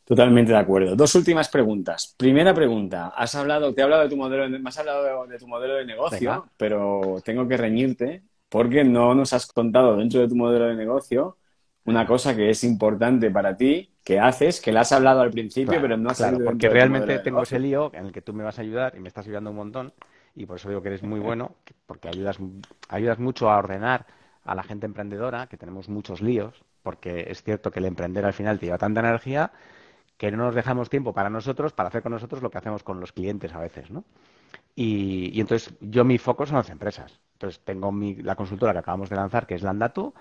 [0.06, 0.96] Totalmente de acuerdo.
[0.96, 2.14] Dos últimas preguntas.
[2.16, 3.08] Primera pregunta.
[3.08, 5.76] Has hablado, te he hablado de tu modelo, de, me has hablado de, tu modelo
[5.76, 10.66] de negocio, pero tengo que reñirte porque no nos has contado dentro de tu modelo
[10.68, 11.38] de negocio
[11.86, 15.80] una cosa que es importante para ti, que haces, que la has hablado al principio,
[15.82, 18.58] pero no has claro, porque realmente tengo ese lío en el que tú me vas
[18.60, 19.94] a ayudar y me estás ayudando un montón
[20.36, 22.38] y por eso digo que eres muy bueno, porque ayudas,
[22.90, 24.06] ayudas mucho a ordenar
[24.44, 28.34] a la gente emprendedora, que tenemos muchos líos, porque es cierto que el emprender al
[28.34, 29.52] final te lleva tanta energía
[30.18, 33.00] que no nos dejamos tiempo para nosotros, para hacer con nosotros lo que hacemos con
[33.00, 34.04] los clientes a veces, ¿no?
[34.76, 37.20] Y, entonces yo mi foco son las empresas.
[37.34, 37.92] Entonces tengo
[38.24, 40.14] la consultora que acabamos de lanzar, que es Landatu,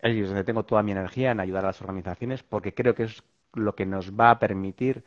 [0.00, 3.22] es donde tengo toda mi energía en ayudar a las organizaciones, porque creo que es
[3.54, 5.04] lo que nos va a permitir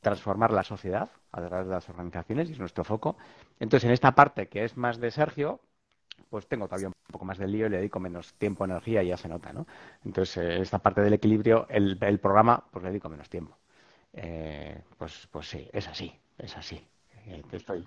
[0.00, 3.16] transformar la sociedad a través de las organizaciones y es nuestro foco.
[3.60, 5.60] Entonces, en esta parte que es más de Sergio,
[6.30, 9.08] pues tengo todavía un poco más de lío y le dedico menos tiempo, energía y
[9.08, 9.66] ya se nota, ¿no?
[10.04, 13.56] Entonces, eh, esta parte del equilibrio, el programa, pues le dedico menos tiempo.
[14.16, 16.82] Eh, pues, pues sí, es así, es así.
[17.26, 17.86] Eh, estoy.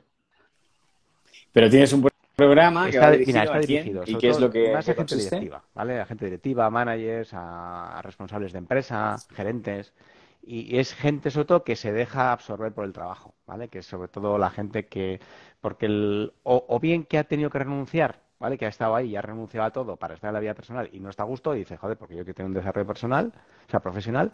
[1.52, 3.12] Pero tienes un programa que está,
[3.60, 6.00] dirigido, y qué es lo que más a gente directiva, ¿vale?
[6.00, 9.94] A gente directiva, managers, a, responsables de empresa, gerentes
[10.42, 13.68] y, es gente sobre todo que se deja absorber por el trabajo, ¿vale?
[13.68, 15.20] Que es sobre todo la gente que
[15.60, 18.58] porque el, o, bien que ha tenido que renunciar, ¿vale?
[18.58, 20.90] Que ha estado ahí y ha renunciado a todo para estar en la vida personal
[20.94, 23.34] y no está a gusto y dice, joder, porque yo quiero tener un desarrollo personal,
[23.68, 24.32] o sea, profesional,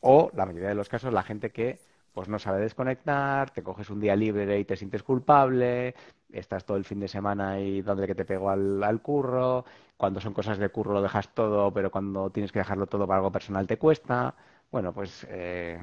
[0.00, 1.78] o la mayoría de los casos la gente que
[2.16, 5.94] pues no sabe desconectar, te coges un día libre y te sientes culpable,
[6.32, 9.66] estás todo el fin de semana y donde que te pego al, curro,
[9.98, 13.18] cuando son cosas de curro lo dejas todo, pero cuando tienes que dejarlo todo para
[13.18, 14.34] algo personal te cuesta.
[14.72, 15.78] Bueno, pues eh,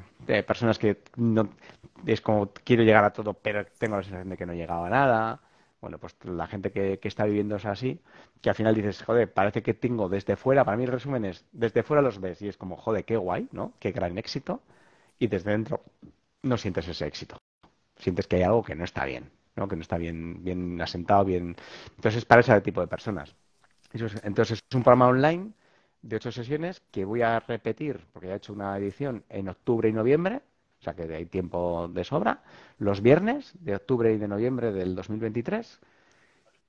[0.48, 1.50] personas que no
[2.06, 4.86] es como quiero llegar a todo, pero tengo la sensación de que no he llegado
[4.86, 5.40] a nada.
[5.84, 8.00] Bueno, pues la gente que, que está viviendo es así,
[8.42, 11.44] que al final dices, joder, parece que tengo desde fuera, para mí el resumen es,
[11.52, 13.74] desde fuera los ves y es como, joder, qué guay, ¿no?
[13.80, 14.62] Qué gran éxito.
[15.20, 15.82] Y desde dentro
[16.42, 17.36] no sientes ese éxito.
[17.98, 19.68] Sientes que hay algo que no está bien, ¿no?
[19.68, 21.58] Que no está bien, bien asentado, bien.
[21.98, 23.36] Entonces es para ese tipo de personas.
[24.24, 25.52] entonces es un programa online
[26.02, 29.90] de ocho sesiones que voy a repetir, porque ya he hecho una edición en octubre
[29.90, 30.44] y noviembre,
[30.84, 32.44] o sea que hay tiempo de sobra,
[32.78, 35.80] los viernes de octubre y de noviembre del 2023,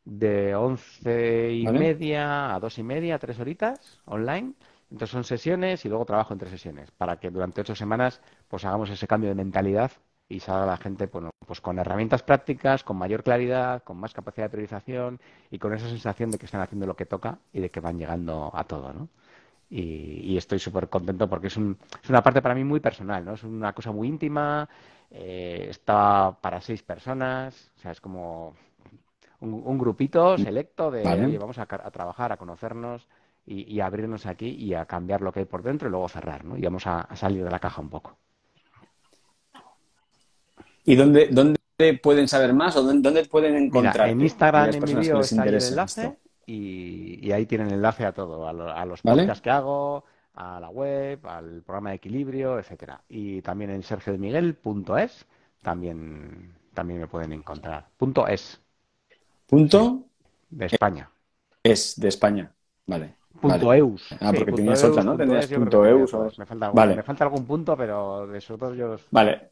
[0.05, 4.55] de once y media a dos y media, tres horitas online.
[4.91, 8.65] Entonces son sesiones y luego trabajo en tres sesiones, para que durante ocho semanas pues
[8.65, 9.91] hagamos ese cambio de mentalidad
[10.29, 14.47] y salga la gente bueno, pues con herramientas prácticas, con mayor claridad, con más capacidad
[14.47, 17.71] de priorización y con esa sensación de que están haciendo lo que toca y de
[17.71, 19.09] que van llegando a todo, ¿no?
[19.71, 23.35] Y, estoy súper contento porque es, un, es, una parte para mí muy personal, ¿no?
[23.35, 24.69] Es una cosa muy íntima,
[25.11, 28.55] eh, está para seis personas, o sea, es como
[29.41, 33.07] un, grupito selecto de, oye, vamos a, trabajar, a conocernos
[33.47, 36.45] y, a abrirnos aquí y a cambiar lo que hay por dentro y luego cerrar,
[36.45, 36.57] ¿no?
[36.57, 38.17] Y vamos a, salir de la caja un poco.
[40.85, 41.59] ¿Y dónde, dónde
[42.03, 44.09] pueden saber más o dónde, pueden encontrar?
[44.09, 46.17] en Instagram, en mi vídeo está el enlace
[46.47, 51.63] y, ahí tienen enlace a todo, a, los podcasts que hago, a la web, al
[51.63, 53.03] programa de equilibrio, etcétera.
[53.09, 55.27] Y también en sergiodemiguel.es
[55.63, 57.87] también, también me pueden encontrar.
[57.97, 58.61] Punto es.
[59.47, 60.05] Punto
[60.51, 61.11] de España.
[61.63, 62.53] Es de España.
[62.87, 63.15] Vale.
[63.41, 64.09] Punto eus.
[64.21, 65.17] Ah, porque tenías otra, ¿no?
[65.17, 66.13] Tendrías punto eus.
[66.39, 66.97] Me, falta algún, vale.
[66.97, 69.51] me falta algún punto, pero de esos dos yo Vale.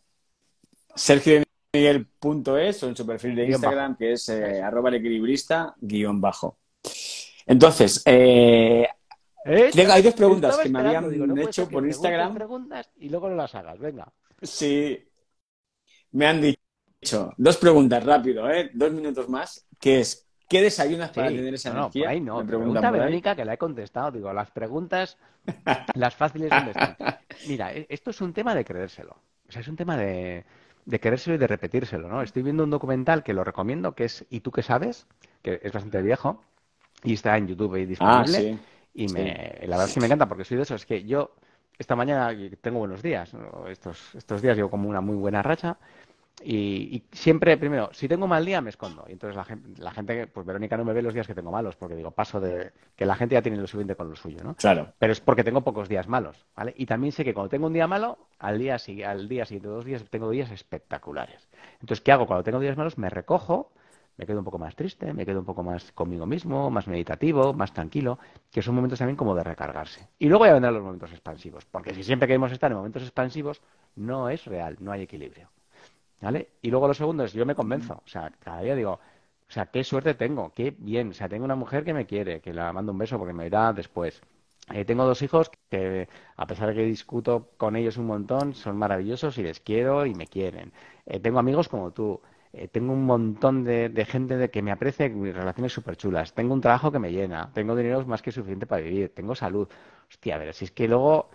[0.95, 5.74] Sergio Miguel.es es o en su perfil de Instagram, que es eh, arroba el equilibrista
[5.80, 6.59] guion bajo.
[7.47, 8.86] Entonces, eh,
[9.45, 12.34] hay dos preguntas que me habían hecho por Instagram.
[12.34, 14.12] preguntas y luego no las hagas, venga.
[14.40, 14.99] Sí,
[16.12, 18.70] me han dicho dos preguntas rápido, ¿eh?
[18.72, 22.05] dos minutos más, que es, ¿qué desayunas para tener esa energía?
[22.05, 22.38] No, ahí no.
[22.38, 24.12] Me pregunta Verónica que la he contestado.
[24.12, 25.18] Digo, las preguntas,
[25.95, 26.97] las fáciles, ¿dónde están?
[27.49, 29.16] Mira, e, esto es un tema de creérselo.
[29.49, 30.45] O sea, es un tema de,
[30.86, 32.22] de creérselo y de repetírselo, ¿no?
[32.22, 35.07] Estoy viendo un documental que lo recomiendo, que es ¿Y tú qué sabes?
[35.43, 36.43] Que es bastante viejo
[37.03, 38.59] y está en YouTube ahí disponible.
[38.59, 40.74] Ah, y me, la verdad es que me encanta porque soy de eso.
[40.74, 41.34] Es que yo
[41.78, 43.32] esta mañana tengo buenos días.
[43.68, 45.78] Estos, estos días llevo como una muy buena racha.
[46.44, 49.05] Y, siempre, primero, si tengo mal día, me escondo.
[49.09, 51.53] Y entonces la gente, la gente, pues Verónica no me ve los días que tengo
[51.53, 54.38] malos, porque digo, paso de que la gente ya tiene lo suficiente con lo suyo,
[54.42, 54.55] ¿no?
[54.57, 54.92] Claro.
[54.98, 56.74] Pero es porque tengo pocos días malos, ¿vale?
[56.76, 58.76] Y también sé que cuando tengo un día malo, al día,
[59.07, 61.48] al día siguiente, dos días, tengo días espectaculares.
[61.74, 62.26] Entonces, ¿qué hago?
[62.26, 63.72] Cuando tengo días malos, me recojo,
[64.22, 67.52] me quedo un poco más triste, me quedo un poco más conmigo mismo, más meditativo,
[67.52, 68.20] más tranquilo,
[68.52, 70.06] que son momentos también como de recargarse.
[70.20, 73.60] Y luego ya vendrán los momentos expansivos, porque si siempre queremos estar en momentos expansivos,
[73.96, 75.48] no es real, no hay equilibrio.
[76.20, 76.50] ¿Vale?
[76.62, 79.66] Y luego lo segundo es, yo me convenzo, o sea, cada día digo, o sea,
[79.66, 82.72] qué suerte tengo, qué bien, o sea, tengo una mujer que me quiere, que la
[82.72, 84.22] mando un beso porque me irá después.
[84.72, 88.76] Eh, tengo dos hijos que, a pesar de que discuto con ellos un montón, son
[88.76, 90.72] maravillosos y les quiero y me quieren.
[91.06, 92.20] Eh, tengo amigos como tú.
[92.55, 96.53] Eh, tengo un montón de, gente de que me aprecia, mis relaciones súper chulas, tengo
[96.53, 99.68] un trabajo que me llena, tengo dinero más que suficiente para vivir, tengo salud.
[100.09, 101.30] Hostia, a ver, si es que luego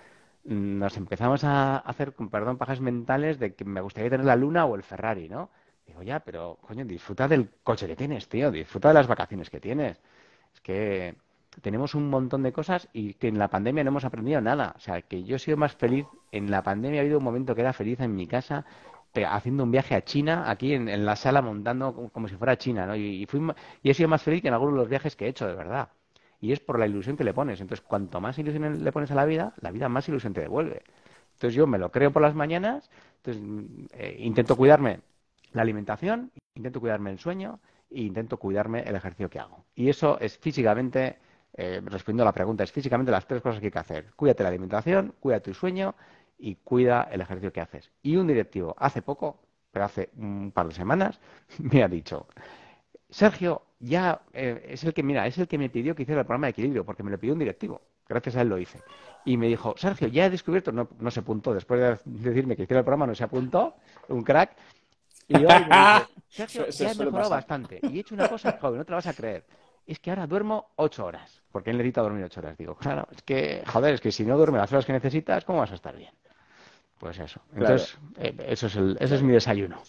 [0.46, 4.66] mm, nos empezamos a hacer, perdón, pajas mentales de que me gustaría tener la luna
[4.66, 5.50] o el Ferrari, ¿no?
[5.88, 9.60] Digo, ya, pero, coño, disfruta del coche que tienes, tío, disfruta de las vacaciones que
[9.60, 10.00] tienes.
[10.54, 11.16] Es que
[11.62, 14.74] tenemos un montón de cosas y que en la pandemia no hemos aprendido nada.
[14.78, 17.56] O sea, que yo he sido más feliz, en la pandemia ha habido un momento
[17.56, 18.66] que era feliz en mi casa
[19.14, 22.96] haciendo un viaje a China, aquí en, la sala montando como, si fuera China, ¿no?
[22.96, 23.42] Y, fui,
[23.82, 25.56] y he sido más feliz que en algunos de los viajes que he hecho, de
[25.56, 25.90] verdad.
[26.40, 27.60] Y es por la ilusión que le pones.
[27.62, 30.84] Entonces, cuanto más ilusión le pones a la vida, la vida más ilusión te devuelve.
[31.34, 33.44] Entonces, yo me lo creo por las mañanas, entonces
[33.94, 35.02] eh, intento cuidarme
[35.54, 39.66] la alimentación, intento cuidarme el sueño e intento cuidarme el ejercicio que hago.
[39.76, 41.18] Y eso es físicamente,
[41.54, 44.12] eh, respondiendo a la pregunta, es físicamente las tres cosas que hay que hacer.
[44.16, 45.96] Cuídate la alimentación, cuida tu sueño
[46.38, 47.92] y cuida el ejercicio que haces.
[48.02, 49.40] Y un directivo hace poco,
[49.72, 51.20] pero hace un par de semanas,
[51.60, 52.28] me ha dicho,
[53.10, 56.28] Sergio, ya eh, es el que, mira, es el que me pidió que hiciera el
[56.28, 57.82] programa de equilibrio, porque me lo pidió un directivo.
[58.08, 58.80] Gracias a él lo hice.
[59.26, 62.64] Y me dijo, Sergio, ya he descubierto, no, no se apuntó, después de decirme que
[62.64, 63.76] hiciera el programa, no se apuntó,
[64.08, 64.56] un crack.
[65.28, 67.80] Y hoy me Sergio, ya he mejorado bastante.
[67.84, 69.46] Y he hecho una cosa, joven, no te la vas a creer.
[69.86, 72.58] Es que ahora duermo ocho horas, porque él necesita dormir ocho horas.
[72.58, 75.60] Digo, claro, es que, joder, es que si no duerme las horas que necesitas, ¿cómo
[75.60, 76.12] vas a estar bien?
[77.00, 77.42] Pues eso.
[77.54, 79.82] Entonces, eh, eso es el, ese es mi desayuno.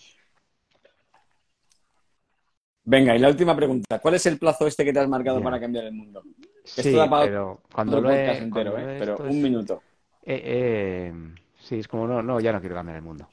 [2.84, 3.98] Venga, y la última pregunta.
[3.98, 6.22] ¿Cuál es el plazo este que te has marcado para cambiar el mundo?
[6.64, 8.96] Sí, pero cuando lo he, entero, ¿eh?
[8.98, 9.82] Pero un minuto.
[10.22, 13.28] Eh, eh, sí, es como, no, no, ya no quiero cambiar el mundo.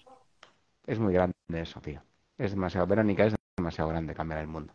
[0.85, 2.01] Es muy grande eso, tío.
[2.37, 4.73] Es demasiado, Verónica, es demasiado grande cambiar el mundo.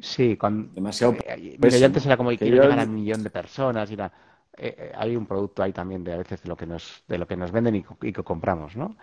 [0.00, 1.14] Sí, con, demasiado.
[1.26, 3.96] Eh, mira, yo antes era como que quiero llegar a un millón de personas y
[3.96, 4.12] la,
[4.56, 7.18] eh, eh, hay un producto ahí también de a veces de lo que nos, de
[7.18, 8.96] lo que nos venden y, que compramos, ¿no?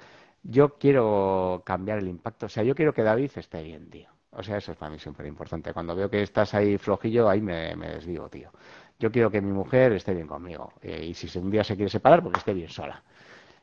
[0.44, 4.10] Yo quiero cambiar el impacto, o sea, yo quiero que David esté bien, tío.
[4.32, 5.74] O sea, eso es para mí súper importante.
[5.74, 8.52] Cuando veo que estás ahí flojillo, ahí me, me tío.
[8.98, 10.74] Yo quiero que mi mujer esté bien conmigo.
[10.82, 13.04] Eh, y si un día se quiere separar, pues que esté bien sola.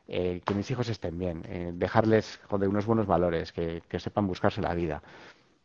[0.07, 1.43] que mis hijos estén bien.
[1.79, 5.01] dejarles joder, unos buenos valores, que, que sepan buscarse la vida.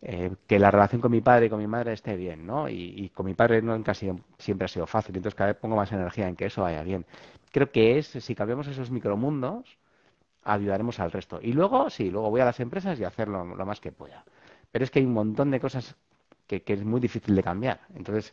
[0.06, 2.68] Eh, que la relación con mi padre y con mi madre esté bien, ¿no?
[2.68, 6.28] Y, con mi padre nunca siempre ha sido fácil, entonces cada vez pongo más energía
[6.28, 7.06] en que eso vaya bien.
[7.50, 9.78] Creo que es, si cambiamos esos micromundos,
[10.44, 11.40] ayudaremos al resto.
[11.42, 14.24] Y luego, sí, luego voy a las empresas y hacerlo lo más que pueda.
[14.70, 15.96] Pero es que hay un montón de cosas
[16.46, 17.80] que, es muy difícil de cambiar.
[17.94, 18.32] Entonces,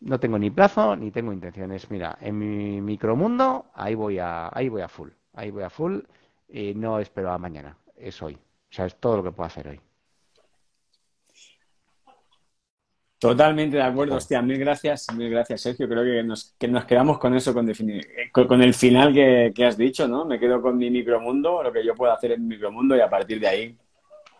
[0.00, 1.90] no tengo ni plazo ni tengo intenciones.
[1.90, 5.10] Mira, en mi micromundo, ahí voy a, ahí voy a full.
[5.34, 6.00] Ahí voy a full
[6.48, 7.76] y no espero a mañana.
[7.96, 8.34] Es hoy.
[8.34, 9.80] O sea, es todo lo que puedo hacer hoy.
[13.24, 15.88] Totalmente de acuerdo, hostia, mil gracias, mil gracias, Sergio.
[15.88, 19.78] Creo que nos, que nos quedamos con eso, con, definir, con, el final que, has
[19.78, 20.26] dicho, ¿no?
[20.26, 23.08] Me quedo con mi micromundo, lo que yo puedo hacer en mi micromundo y a
[23.08, 23.78] partir de ahí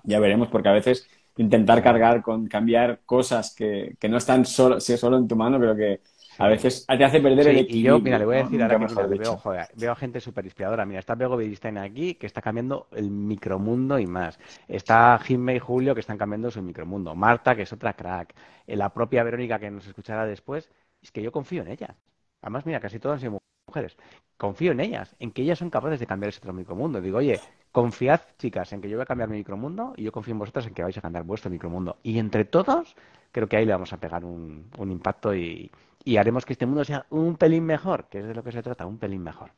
[0.02, 1.08] ya veremos, porque a veces
[1.38, 5.34] intentar cargar con cambiar cosas que, que no están solo, si es solo en tu
[5.34, 6.00] mano, creo que,
[6.38, 7.96] a veces te hace perder el equilibrio.
[7.96, 10.44] Y yo, mira, le voy a decir ahora que veo, joder, veo a gente súper
[10.44, 10.84] inspiradora.
[10.84, 14.38] Mira, está Bego Beristain aquí, que está cambiando el micromundo y más.
[14.68, 17.14] Está Jimmy y Julio, que están cambiando su micromundo.
[17.14, 18.34] Marta, que es otra crack.
[18.66, 20.70] Eh, la propia Verónica, que nos escuchará después.
[21.00, 21.94] Es que yo confío en ella.
[22.42, 23.96] Además, mira, casi todas han sido mujeres.
[24.36, 27.00] Confío en ellas, en que ellas son capaces de cambiar ese otro micromundo.
[27.00, 27.40] Digo, oye,
[27.72, 30.66] confiad, chicas, en que yo voy a cambiar mi micromundo y yo confío en vosotras
[30.66, 31.98] en que vais a cambiar vuestro micromundo.
[32.02, 32.96] Y entre todos,
[33.32, 35.70] creo que ahí le vamos a pegar un impacto y,
[36.04, 38.62] y haremos que este mundo sea un pelín mejor, que es de lo que se
[38.62, 39.52] trata, un pelín mejor.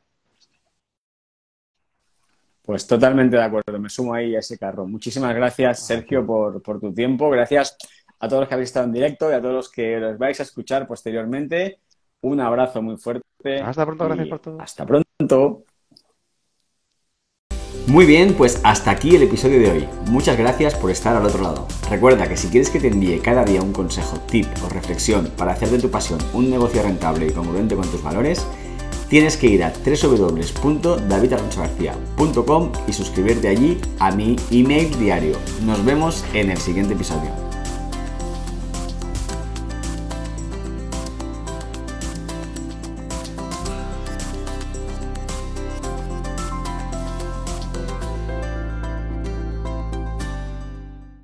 [2.61, 4.85] Pues totalmente de acuerdo, me sumo ahí a ese carro.
[4.85, 7.29] Muchísimas gracias, Sergio, por, tu tiempo.
[7.29, 7.77] Gracias
[8.19, 10.39] a todos los que habéis estado en directo y a todos los que los vais
[10.39, 11.79] a escuchar posteriormente.
[12.21, 13.61] Un abrazo muy fuerte.
[13.61, 14.61] Hasta pronto, gracias por todo.
[14.61, 15.63] Hasta pronto.
[17.87, 19.87] Muy bien, pues hasta aquí el episodio de hoy.
[20.09, 21.65] Muchas gracias por estar al otro lado.
[21.89, 25.53] Recuerda que si quieres que te envíe cada día un consejo, tip o reflexión para
[25.53, 28.45] hacer de tu pasión un negocio rentable y congruente con tus valores,
[29.07, 35.37] tienes que ir a www.davidalonsogarcía.com y suscribirte allí a mi email diario.
[35.65, 37.46] Nos vemos en el siguiente episodio.